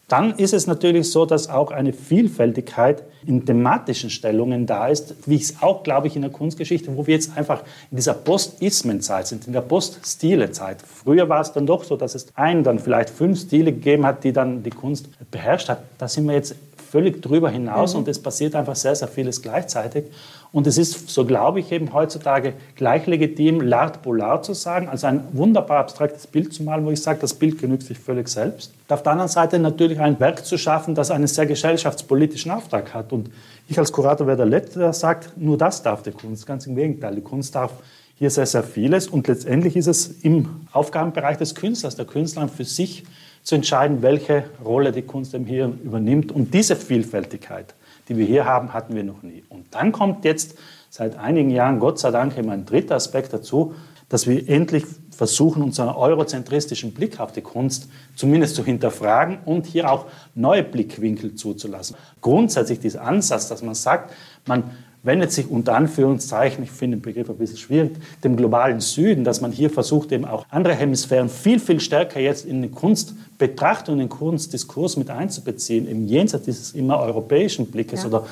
Dann 0.07 0.35
ist 0.35 0.53
es 0.53 0.67
natürlich 0.67 1.11
so, 1.11 1.25
dass 1.25 1.49
auch 1.49 1.69
eine 1.69 1.91
Vielfältigkeit 1.91 3.03
in 3.25 3.45
thematischen 3.45 4.09
Stellungen 4.09 4.65
da 4.65 4.87
ist, 4.87 5.15
wie 5.25 5.35
ich 5.35 5.41
es 5.43 5.61
auch, 5.61 5.83
glaube 5.83 6.07
ich, 6.07 6.15
in 6.15 6.21
der 6.21 6.31
Kunstgeschichte, 6.31 6.95
wo 6.95 7.07
wir 7.07 7.15
jetzt 7.15 7.37
einfach 7.37 7.63
in 7.91 7.97
dieser 7.97 8.13
Post-Ismen-Zeit 8.13 9.27
sind, 9.27 9.47
in 9.47 9.53
der 9.53 9.61
Post-Stile-Zeit. 9.61 10.81
Früher 10.81 11.27
war 11.27 11.41
es 11.41 11.51
dann 11.51 11.65
doch 11.65 11.83
so, 11.83 11.97
dass 11.97 12.15
es 12.15 12.27
ein, 12.35 12.63
dann 12.63 12.79
vielleicht 12.79 13.09
fünf 13.09 13.41
Stile 13.41 13.73
gegeben 13.73 14.05
hat, 14.05 14.23
die 14.23 14.31
dann 14.31 14.63
die 14.63 14.69
Kunst 14.69 15.09
beherrscht 15.29 15.67
hat. 15.67 15.83
Da 15.97 16.07
sind 16.07 16.25
wir 16.25 16.35
jetzt 16.35 16.55
völlig 16.89 17.21
drüber 17.21 17.49
hinaus 17.49 17.93
mhm. 17.93 17.99
und 17.99 18.07
es 18.07 18.21
passiert 18.21 18.55
einfach 18.55 18.75
sehr, 18.75 18.95
sehr 18.95 19.07
vieles 19.07 19.41
gleichzeitig. 19.41 20.05
Und 20.51 20.65
es 20.65 20.77
ist, 20.77 21.09
so 21.09 21.25
glaube 21.25 21.59
ich, 21.59 21.71
eben 21.71 21.93
heutzutage 21.93 22.53
gleich 22.75 23.05
legitim, 23.05 23.59
l'art 23.59 23.97
polar 24.01 24.41
zu 24.41 24.53
sagen, 24.53 24.87
also 24.87 25.07
ein 25.07 25.23
wunderbar 25.33 25.79
abstraktes 25.79 26.25
Bild 26.25 26.53
zu 26.53 26.63
malen, 26.63 26.85
wo 26.85 26.91
ich 26.91 27.01
sage, 27.01 27.19
das 27.19 27.33
Bild 27.33 27.59
genügt 27.59 27.83
sich 27.83 27.99
völlig 27.99 28.29
selbst. 28.29 28.73
Und 28.87 28.93
auf 28.93 29.03
der 29.03 29.11
anderen 29.11 29.29
Seite 29.29 29.59
natürlich 29.59 29.99
ein 29.99 30.19
Werk 30.19 30.45
zu 30.45 30.57
schaffen, 30.57 30.95
das 30.95 31.11
einen 31.11 31.27
sehr 31.27 31.45
gesellschaftspolitischen 31.45 32.51
Auftrag 32.51 32.93
hat. 32.93 33.11
Und 33.11 33.29
ich 33.67 33.77
als 33.77 33.91
Kurator 33.91 34.25
wäre 34.25 34.37
der 34.37 34.45
Letzte, 34.45 34.79
der 34.79 34.93
sagt, 34.93 35.37
nur 35.37 35.57
das 35.57 35.83
darf 35.83 36.01
die 36.03 36.11
Kunst. 36.11 36.47
Ganz 36.47 36.65
im 36.65 36.75
Gegenteil, 36.75 37.15
die 37.15 37.21
Kunst 37.21 37.53
darf 37.53 37.71
hier 38.17 38.29
sehr, 38.31 38.45
sehr 38.45 38.63
vieles. 38.63 39.07
Und 39.07 39.27
letztendlich 39.27 39.75
ist 39.75 39.87
es 39.87 40.07
im 40.23 40.61
Aufgabenbereich 40.71 41.37
des 41.37 41.55
Künstlers, 41.55 41.95
der 41.95 42.05
Künstler 42.05 42.47
für 42.47 42.63
sich 42.63 43.03
zu 43.47 43.55
entscheiden, 43.55 44.01
welche 44.01 44.43
Rolle 44.65 44.91
die 44.91 45.03
Kunst 45.03 45.33
im 45.33 45.45
hier 45.45 45.71
übernimmt. 45.81 46.33
Und 46.33 46.53
diese 46.53 46.75
Vielfältigkeit, 46.75 47.75
die 48.09 48.17
wir 48.17 48.25
hier 48.25 48.43
haben, 48.43 48.73
hatten 48.73 48.93
wir 48.93 49.05
noch 49.05 49.23
nie. 49.23 49.41
Und 49.47 49.67
dann 49.71 49.93
kommt 49.93 50.25
jetzt 50.25 50.57
seit 50.89 51.17
einigen 51.17 51.49
Jahren, 51.49 51.79
Gott 51.79 51.97
sei 51.97 52.11
Dank, 52.11 52.37
immer 52.37 52.51
ein 52.51 52.65
dritter 52.65 52.95
Aspekt 52.95 53.31
dazu, 53.31 53.73
dass 54.09 54.27
wir 54.27 54.49
endlich 54.49 54.83
versuchen, 55.11 55.63
unseren 55.63 55.95
eurozentristischen 55.95 56.93
Blick 56.93 57.21
auf 57.21 57.31
die 57.31 57.41
Kunst 57.41 57.87
zumindest 58.17 58.53
zu 58.53 58.65
hinterfragen 58.65 59.37
und 59.45 59.65
hier 59.65 59.89
auch 59.89 60.07
neue 60.35 60.63
Blickwinkel 60.63 61.35
zuzulassen. 61.35 61.95
Grundsätzlich 62.19 62.81
dieser 62.81 63.03
Ansatz, 63.03 63.47
dass 63.47 63.63
man 63.63 63.75
sagt, 63.75 64.13
man 64.45 64.71
wendet 65.07 65.31
sich 65.31 65.49
unter 65.49 65.73
Anführungszeichen, 65.73 66.63
ich 66.63 66.71
finde 66.71 66.97
den 66.97 67.01
Begriff 67.01 67.29
ein 67.29 67.37
bisschen 67.37 67.57
schwierig, 67.57 67.95
dem 68.23 68.35
globalen 68.35 68.79
Süden, 68.79 69.23
dass 69.23 69.41
man 69.41 69.51
hier 69.51 69.71
versucht, 69.71 70.11
eben 70.11 70.25
auch 70.25 70.45
andere 70.51 70.75
Hemisphären 70.75 71.29
viel, 71.29 71.59
viel 71.59 71.79
stärker 71.79 72.19
jetzt 72.19 72.45
in 72.45 72.61
die 72.61 72.69
Kunstbetrachtung, 72.69 73.95
in 73.95 73.99
den 74.01 74.09
Kunstdiskurs 74.09 74.97
mit 74.97 75.09
einzubeziehen, 75.09 75.87
im 75.87 76.05
Jenseits 76.07 76.45
dieses 76.45 76.73
immer 76.73 76.99
europäischen 76.99 77.71
Blickes 77.71 78.03
ja. 78.03 78.09
oder 78.09 78.27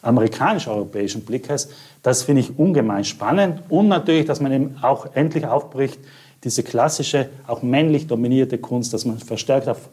amerikanisch-europäischen 0.00 1.22
Blickes. 1.22 1.68
Das 2.02 2.22
finde 2.22 2.40
ich 2.40 2.58
ungemein 2.58 3.04
spannend 3.04 3.60
und 3.68 3.88
natürlich, 3.88 4.24
dass 4.24 4.40
man 4.40 4.52
eben 4.52 4.76
auch 4.80 5.14
endlich 5.14 5.46
aufbricht, 5.46 5.98
diese 6.44 6.62
klassische, 6.62 7.28
auch 7.46 7.62
männlich 7.62 8.06
dominierte 8.06 8.58
Kunst, 8.58 8.94
dass 8.94 9.04
man 9.04 9.18
verstärkt 9.18 9.68
auf 9.68 9.88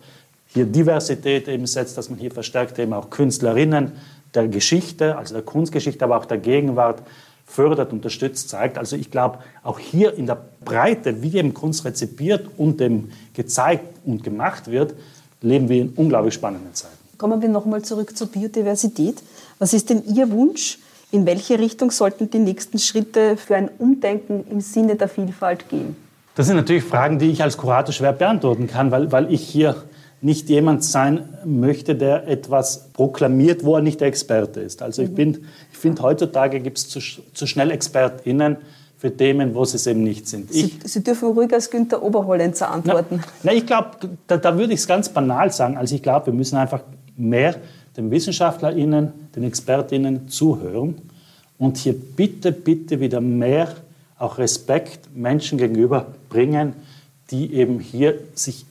hier 0.51 0.65
Diversität 0.65 1.47
eben 1.47 1.67
setzt, 1.67 1.97
dass 1.97 2.09
man 2.09 2.17
hier 2.17 2.31
verstärkt 2.31 2.79
eben 2.79 2.93
auch 2.93 3.09
Künstlerinnen 3.11 3.91
der 4.33 4.47
Geschichte, 4.47 5.17
also 5.17 5.33
der 5.33 5.43
Kunstgeschichte, 5.43 6.03
aber 6.03 6.17
auch 6.17 6.25
der 6.25 6.37
Gegenwart 6.37 7.01
fördert, 7.45 7.91
unterstützt, 7.91 8.49
zeigt. 8.49 8.77
Also 8.77 8.95
ich 8.95 9.09
glaube, 9.09 9.39
auch 9.63 9.79
hier 9.79 10.13
in 10.13 10.27
der 10.27 10.37
Breite, 10.63 11.23
wie 11.23 11.35
eben 11.35 11.53
Kunst 11.53 11.83
rezipiert 11.83 12.47
und 12.57 12.79
dem 12.79 13.11
gezeigt 13.33 13.85
und 14.05 14.23
gemacht 14.23 14.69
wird, 14.69 14.93
leben 15.41 15.67
wir 15.67 15.81
in 15.81 15.89
unglaublich 15.95 16.35
spannenden 16.35 16.73
Zeiten. 16.73 16.93
Kommen 17.17 17.41
wir 17.41 17.49
nochmal 17.49 17.81
zurück 17.81 18.15
zur 18.15 18.27
Biodiversität. 18.27 19.21
Was 19.57 19.73
ist 19.73 19.89
denn 19.89 20.03
Ihr 20.05 20.29
Wunsch? 20.31 20.79
In 21.11 21.25
welche 21.25 21.57
Richtung 21.57 21.89
sollten 21.89 22.29
die 22.29 22.37
nächsten 22.37 22.77
Schritte 22.77 23.35
für 23.35 23.55
ein 23.55 23.69
Umdenken 23.79 24.45
im 24.49 24.61
Sinne 24.61 24.95
der 24.95 25.09
Vielfalt 25.09 25.67
gehen? 25.67 25.95
Das 26.35 26.45
sind 26.45 26.55
natürlich 26.55 26.83
Fragen, 26.83 27.17
die 27.17 27.31
ich 27.31 27.41
als 27.41 27.57
Kurator 27.57 27.91
schwer 27.91 28.13
beantworten 28.13 28.67
kann, 28.67 28.91
weil, 28.91 29.11
weil 29.11 29.33
ich 29.33 29.41
hier 29.41 29.75
nicht 30.21 30.49
jemand 30.49 30.83
sein 30.83 31.29
möchte, 31.45 31.95
der 31.95 32.27
etwas 32.27 32.89
proklamiert, 32.93 33.63
wo 33.63 33.75
er 33.75 33.81
nicht 33.81 34.01
der 34.01 34.09
Experte 34.09 34.59
ist. 34.59 34.81
Also 34.81 35.01
ich, 35.01 35.11
mhm. 35.11 35.37
ich 35.71 35.77
finde, 35.77 36.01
heutzutage 36.01 36.59
gibt 36.59 36.77
es 36.77 36.89
zu, 36.89 36.99
zu 36.99 37.47
schnell 37.47 37.71
ExpertInnen 37.71 38.57
für 38.97 39.15
Themen, 39.15 39.55
wo 39.55 39.63
sie 39.63 39.77
es 39.77 39.87
eben 39.87 40.03
nicht 40.03 40.27
sind. 40.27 40.51
Sie, 40.51 40.73
sie, 40.83 41.01
dürfen 41.01 41.29
ruhig 41.29 41.53
als 41.53 41.69
Günther 41.69 42.03
Oberhollenzer 42.03 42.69
antworten. 42.69 43.21
Na, 43.21 43.31
na 43.43 43.53
ich 43.53 43.65
glaube, 43.65 43.91
da, 44.27 44.35
da 44.35 44.57
würde 44.57 44.73
ich 44.73 44.81
es 44.81 44.87
ganz 44.87 45.07
banal 45.07 45.53
sagen. 45.53 45.77
Also 45.77 45.95
ich 45.95 46.03
glaube, 46.03 46.27
wir 46.27 46.33
müssen 46.33 46.57
einfach 46.57 46.81
mehr 47.15 47.55
den 47.95 48.11
WissenschaftlerInnen, 48.11 49.13
den 49.35 49.43
ExpertInnen 49.43 50.27
zuhören 50.27 50.95
und 51.57 51.77
hier 51.77 51.93
bitte, 51.93 52.51
bitte 52.51 52.99
wieder 52.99 53.21
mehr 53.21 53.69
auch 54.17 54.37
Respekt 54.37 55.15
Menschen 55.15 55.57
gegenüber 55.57 56.07
bringen, 56.29 56.73
die 57.31 57.53
eben 57.53 57.79
hier 57.79 58.19
sich 58.35 58.65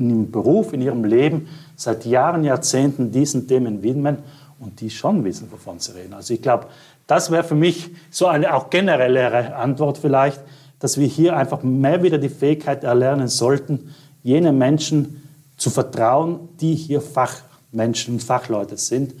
in 0.00 0.10
ihrem 0.10 0.30
Beruf, 0.30 0.72
in 0.72 0.80
ihrem 0.80 1.04
Leben 1.04 1.48
seit 1.76 2.06
Jahren, 2.06 2.42
Jahrzehnten 2.42 3.12
diesen 3.12 3.46
Themen 3.46 3.82
widmen 3.82 4.18
und 4.58 4.80
die 4.80 4.90
schon 4.90 5.24
wissen, 5.24 5.48
wovon 5.50 5.78
sie 5.78 5.92
reden. 5.92 6.14
Also 6.14 6.34
ich 6.34 6.42
glaube, 6.42 6.66
das 7.06 7.30
wäre 7.30 7.44
für 7.44 7.54
mich 7.54 7.90
so 8.10 8.26
eine 8.26 8.54
auch 8.54 8.70
generellere 8.70 9.54
Antwort 9.54 9.98
vielleicht, 9.98 10.40
dass 10.78 10.98
wir 10.98 11.06
hier 11.06 11.36
einfach 11.36 11.62
mehr 11.62 12.02
wieder 12.02 12.18
die 12.18 12.28
Fähigkeit 12.28 12.82
erlernen 12.84 13.28
sollten, 13.28 13.94
jene 14.22 14.52
Menschen 14.52 15.28
zu 15.56 15.70
vertrauen, 15.70 16.48
die 16.60 16.74
hier 16.74 17.00
Fach 17.02 17.34
Menschen 17.70 18.14
und 18.14 18.22
Fachleute 18.22 18.76
sind. 18.76 19.14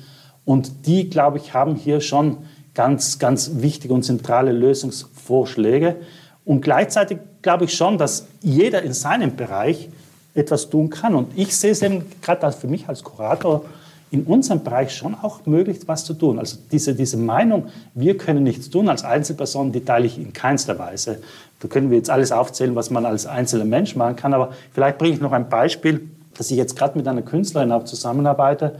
Und 0.44 0.86
die, 0.86 1.10
glaube 1.10 1.38
ich, 1.38 1.52
haben 1.52 1.74
hier 1.76 2.00
schon 2.00 2.38
ganz, 2.74 3.18
ganz 3.18 3.50
wichtige 3.56 3.92
und 3.92 4.04
zentrale 4.04 4.52
Lösungsvorschläge. 4.52 5.96
Und 6.44 6.62
gleichzeitig 6.62 7.18
glaube 7.42 7.66
ich 7.66 7.74
schon, 7.74 7.98
dass 7.98 8.26
jeder 8.40 8.82
in 8.82 8.94
seinem 8.94 9.36
Bereich 9.36 9.90
etwas 10.34 10.70
tun 10.70 10.90
kann. 10.90 11.14
Und 11.14 11.36
ich 11.36 11.56
sehe 11.56 11.72
es 11.72 11.82
eben 11.82 12.04
gerade 12.22 12.52
für 12.52 12.68
mich 12.68 12.88
als 12.88 13.02
Kurator 13.02 13.64
in 14.10 14.24
unserem 14.24 14.64
Bereich 14.64 14.94
schon 14.94 15.14
auch 15.14 15.46
möglich, 15.46 15.78
was 15.86 16.04
zu 16.04 16.14
tun. 16.14 16.38
Also 16.38 16.56
diese, 16.72 16.94
diese 16.94 17.16
Meinung, 17.16 17.66
wir 17.94 18.16
können 18.16 18.42
nichts 18.42 18.68
tun 18.68 18.88
als 18.88 19.04
Einzelperson, 19.04 19.70
die 19.70 19.84
teile 19.84 20.06
ich 20.06 20.18
in 20.18 20.32
keinster 20.32 20.78
Weise. 20.78 21.20
Da 21.60 21.68
können 21.68 21.90
wir 21.90 21.96
jetzt 21.96 22.10
alles 22.10 22.32
aufzählen, 22.32 22.74
was 22.74 22.90
man 22.90 23.06
als 23.06 23.26
einzelner 23.26 23.64
Mensch 23.64 23.94
machen 23.94 24.16
kann. 24.16 24.34
Aber 24.34 24.52
vielleicht 24.72 24.98
bringe 24.98 25.14
ich 25.14 25.20
noch 25.20 25.32
ein 25.32 25.48
Beispiel, 25.48 26.08
dass 26.36 26.50
ich 26.50 26.56
jetzt 26.56 26.76
gerade 26.76 26.98
mit 26.98 27.06
einer 27.06 27.22
Künstlerin 27.22 27.70
auch 27.70 27.84
zusammenarbeite, 27.84 28.76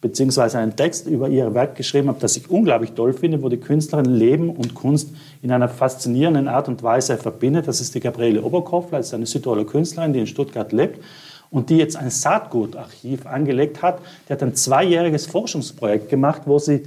beziehungsweise 0.00 0.58
einen 0.58 0.76
Text 0.76 1.06
über 1.06 1.28
ihr 1.28 1.52
Werk 1.54 1.76
geschrieben 1.76 2.08
habe, 2.08 2.20
das 2.20 2.36
ich 2.36 2.50
unglaublich 2.50 2.92
toll 2.92 3.12
finde, 3.12 3.42
wo 3.42 3.48
die 3.48 3.58
Künstlerin 3.58 4.06
Leben 4.06 4.50
und 4.50 4.74
Kunst 4.74 5.10
in 5.42 5.52
einer 5.52 5.68
faszinierenden 5.68 6.48
Art 6.48 6.68
und 6.68 6.82
Weise 6.82 7.18
verbindet. 7.18 7.68
Das 7.68 7.80
ist 7.80 7.94
die 7.94 8.00
Gabriele 8.00 8.42
Oberkopfler, 8.42 8.98
das 8.98 9.08
ist 9.08 9.14
eine 9.14 9.26
Südtiroler 9.26 9.64
Künstlerin, 9.64 10.12
die 10.12 10.20
in 10.20 10.26
Stuttgart 10.26 10.72
lebt 10.72 11.04
und 11.50 11.68
die 11.68 11.76
jetzt 11.76 11.96
ein 11.96 12.10
Saatgutarchiv 12.10 13.26
angelegt 13.26 13.82
hat. 13.82 13.98
Die 14.28 14.32
hat 14.32 14.42
ein 14.42 14.54
zweijähriges 14.54 15.26
Forschungsprojekt 15.26 16.08
gemacht, 16.08 16.42
wo 16.46 16.58
sie 16.58 16.84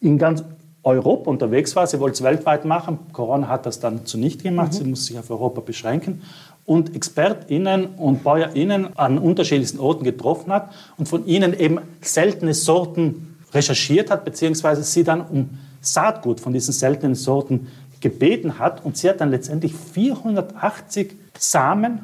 in 0.00 0.18
ganz 0.18 0.42
Europa 0.86 1.28
unterwegs 1.30 1.74
war. 1.74 1.86
Sie 1.86 1.98
wollte 1.98 2.14
es 2.14 2.22
weltweit 2.22 2.64
machen. 2.64 2.98
Corona 3.12 3.48
hat 3.48 3.66
das 3.66 3.80
dann 3.80 4.06
zunichte 4.06 4.44
gemacht. 4.44 4.72
Mhm. 4.72 4.76
Sie 4.76 4.84
muss 4.84 5.06
sich 5.06 5.18
auf 5.18 5.30
Europa 5.30 5.60
beschränken 5.60 6.22
und 6.64 6.94
ExpertInnen 6.94 7.86
und 7.96 8.22
BäuerInnen 8.22 8.96
an 8.96 9.18
unterschiedlichsten 9.18 9.80
Orten 9.80 10.04
getroffen 10.04 10.52
hat 10.52 10.72
und 10.96 11.08
von 11.08 11.26
ihnen 11.26 11.58
eben 11.58 11.80
seltene 12.00 12.54
Sorten 12.54 13.36
recherchiert 13.52 14.10
hat, 14.10 14.24
beziehungsweise 14.24 14.84
sie 14.84 15.02
dann 15.02 15.22
um 15.22 15.50
Saatgut 15.80 16.40
von 16.40 16.52
diesen 16.52 16.72
seltenen 16.72 17.16
Sorten 17.16 17.66
gebeten 18.00 18.60
hat. 18.60 18.84
Und 18.84 18.96
sie 18.96 19.08
hat 19.08 19.20
dann 19.20 19.30
letztendlich 19.30 19.74
480 19.74 21.14
Samen 21.36 22.00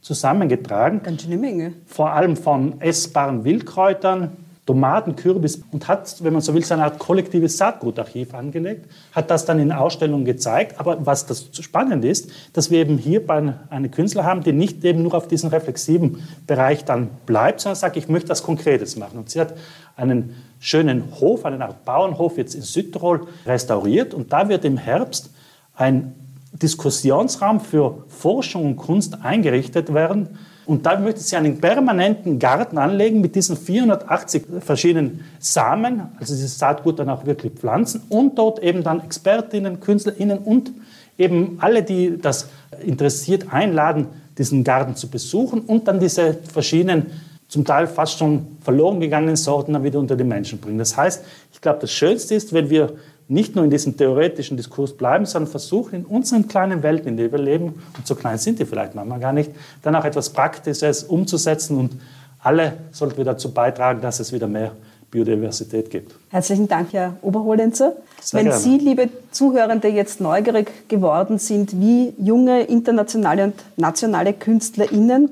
zusammengetragen. 0.00 1.02
Ganz 1.02 1.22
schöne 1.22 1.36
Menge. 1.36 1.72
Vor 1.86 2.12
allem 2.12 2.36
von 2.36 2.80
essbaren 2.80 3.44
Wildkräutern, 3.44 4.32
Tomaten, 4.66 5.14
Kürbis 5.14 5.62
und 5.72 5.88
hat, 5.88 6.22
wenn 6.24 6.32
man 6.32 6.40
so 6.40 6.54
will, 6.54 6.64
seine 6.64 6.84
Art 6.84 6.98
kollektives 6.98 7.58
Saatgutarchiv 7.58 8.32
angelegt, 8.32 8.90
hat 9.12 9.30
das 9.30 9.44
dann 9.44 9.58
in 9.58 9.72
Ausstellungen 9.72 10.24
gezeigt. 10.24 10.80
Aber 10.80 11.04
was 11.04 11.26
das 11.26 11.50
spannend 11.60 12.04
ist, 12.04 12.30
dass 12.54 12.70
wir 12.70 12.78
eben 12.78 12.96
hier 12.96 13.26
bei 13.26 13.54
einem 13.68 13.90
Künstler 13.90 14.24
haben, 14.24 14.42
die 14.42 14.52
nicht 14.52 14.82
eben 14.84 15.02
nur 15.02 15.14
auf 15.14 15.28
diesen 15.28 15.50
reflexiven 15.50 16.22
Bereich 16.46 16.84
dann 16.86 17.10
bleibt, 17.26 17.60
sondern 17.60 17.76
sagt, 17.76 17.98
ich 17.98 18.08
möchte 18.08 18.30
was 18.30 18.42
Konkretes 18.42 18.96
machen. 18.96 19.18
Und 19.18 19.28
sie 19.28 19.40
hat 19.40 19.54
einen 19.96 20.34
schönen 20.60 21.04
Hof, 21.20 21.44
einen 21.44 21.60
Art 21.60 21.84
Bauernhof 21.84 22.38
jetzt 22.38 22.54
in 22.54 22.62
Südtirol 22.62 23.26
restauriert 23.44 24.14
und 24.14 24.32
da 24.32 24.48
wird 24.48 24.64
im 24.64 24.78
Herbst 24.78 25.30
ein 25.76 26.14
Diskussionsraum 26.52 27.60
für 27.60 28.04
Forschung 28.08 28.64
und 28.64 28.76
Kunst 28.76 29.22
eingerichtet 29.22 29.92
werden, 29.92 30.38
und 30.66 30.86
da 30.86 30.98
möchte 30.98 31.20
sie 31.20 31.36
einen 31.36 31.60
permanenten 31.60 32.38
Garten 32.38 32.78
anlegen 32.78 33.20
mit 33.20 33.34
diesen 33.34 33.56
480 33.56 34.44
verschiedenen 34.60 35.24
Samen, 35.38 36.02
also 36.18 36.34
dieses 36.34 36.58
Saatgut 36.58 36.98
dann 36.98 37.10
auch 37.10 37.26
wirklich 37.26 37.52
pflanzen 37.52 38.02
und 38.08 38.38
dort 38.38 38.60
eben 38.60 38.82
dann 38.82 39.02
Expertinnen, 39.02 39.80
KünstlerInnen 39.80 40.38
und 40.38 40.72
eben 41.18 41.58
alle, 41.60 41.82
die 41.82 42.18
das 42.18 42.48
interessiert, 42.82 43.52
einladen, 43.52 44.06
diesen 44.38 44.64
Garten 44.64 44.96
zu 44.96 45.08
besuchen 45.08 45.60
und 45.60 45.86
dann 45.86 46.00
diese 46.00 46.34
verschiedenen, 46.52 47.06
zum 47.48 47.64
Teil 47.64 47.86
fast 47.86 48.18
schon 48.18 48.56
verloren 48.62 49.00
gegangenen 49.00 49.36
Sorten 49.36 49.74
dann 49.74 49.84
wieder 49.84 49.98
unter 49.98 50.16
die 50.16 50.24
Menschen 50.24 50.58
bringen. 50.58 50.78
Das 50.78 50.96
heißt, 50.96 51.24
ich 51.52 51.60
glaube, 51.60 51.78
das 51.80 51.92
Schönste 51.92 52.34
ist, 52.34 52.52
wenn 52.52 52.70
wir 52.70 52.94
nicht 53.28 53.54
nur 53.54 53.64
in 53.64 53.70
diesem 53.70 53.96
theoretischen 53.96 54.56
Diskurs 54.56 54.92
bleiben, 54.96 55.24
sondern 55.26 55.50
versuchen 55.50 56.00
in 56.00 56.04
unseren 56.04 56.46
kleinen 56.46 56.82
Welten, 56.82 57.08
in 57.08 57.16
denen 57.16 57.32
wir 57.32 57.38
leben, 57.38 57.82
und 57.96 58.06
so 58.06 58.14
klein 58.14 58.38
sind 58.38 58.58
die 58.58 58.66
vielleicht 58.66 58.94
manchmal 58.94 59.20
gar 59.20 59.32
nicht, 59.32 59.50
dann 59.82 59.96
auch 59.96 60.04
etwas 60.04 60.30
Praktisches 60.30 61.04
umzusetzen 61.04 61.78
und 61.78 61.92
alle 62.40 62.74
sollten 62.92 63.16
wir 63.16 63.24
dazu 63.24 63.52
beitragen, 63.52 64.02
dass 64.02 64.20
es 64.20 64.32
wieder 64.32 64.46
mehr 64.46 64.72
Biodiversität 65.10 65.90
gibt. 65.90 66.14
Herzlichen 66.28 66.68
Dank, 66.68 66.92
Herr 66.92 67.16
Oberholenzer. 67.22 67.94
Sehr 68.20 68.40
Wenn 68.40 68.48
gerne. 68.48 68.60
Sie, 68.60 68.78
liebe 68.78 69.08
Zuhörende, 69.30 69.88
jetzt 69.88 70.20
neugierig 70.20 70.88
geworden 70.88 71.38
sind, 71.38 71.80
wie 71.80 72.12
junge 72.18 72.62
internationale 72.64 73.44
und 73.44 73.54
nationale 73.76 74.32
KünstlerInnen 74.32 75.30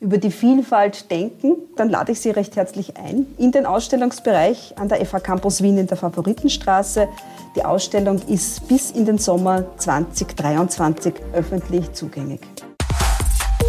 über 0.00 0.18
die 0.18 0.30
Vielfalt 0.30 1.10
denken, 1.10 1.56
dann 1.76 1.90
lade 1.90 2.12
ich 2.12 2.20
Sie 2.20 2.30
recht 2.30 2.56
herzlich 2.56 2.96
ein 2.96 3.26
in 3.38 3.52
den 3.52 3.66
Ausstellungsbereich 3.66 4.74
an 4.78 4.88
der 4.88 5.04
FH 5.04 5.20
Campus 5.20 5.62
Wien 5.62 5.78
in 5.78 5.86
der 5.86 5.96
Favoritenstraße. 5.96 7.08
Die 7.54 7.64
Ausstellung 7.64 8.20
ist 8.26 8.66
bis 8.66 8.90
in 8.90 9.04
den 9.04 9.18
Sommer 9.18 9.64
2023 9.76 11.14
öffentlich 11.34 11.92
zugänglich. 11.92 12.40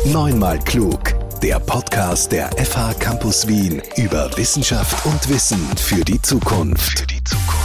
Neunmal 0.05 0.57
klug, 0.59 1.13
der 1.43 1.59
Podcast 1.59 2.31
der 2.31 2.49
FH 2.57 2.93
Campus 2.95 3.47
Wien 3.47 3.81
über 3.97 4.29
Wissenschaft 4.37 5.05
und 5.05 5.29
Wissen 5.29 5.59
für 5.77 6.03
die 6.03 6.21
Zukunft. 6.21 6.99
Für 6.99 7.07
die 7.07 7.23
Zukunft. 7.23 7.60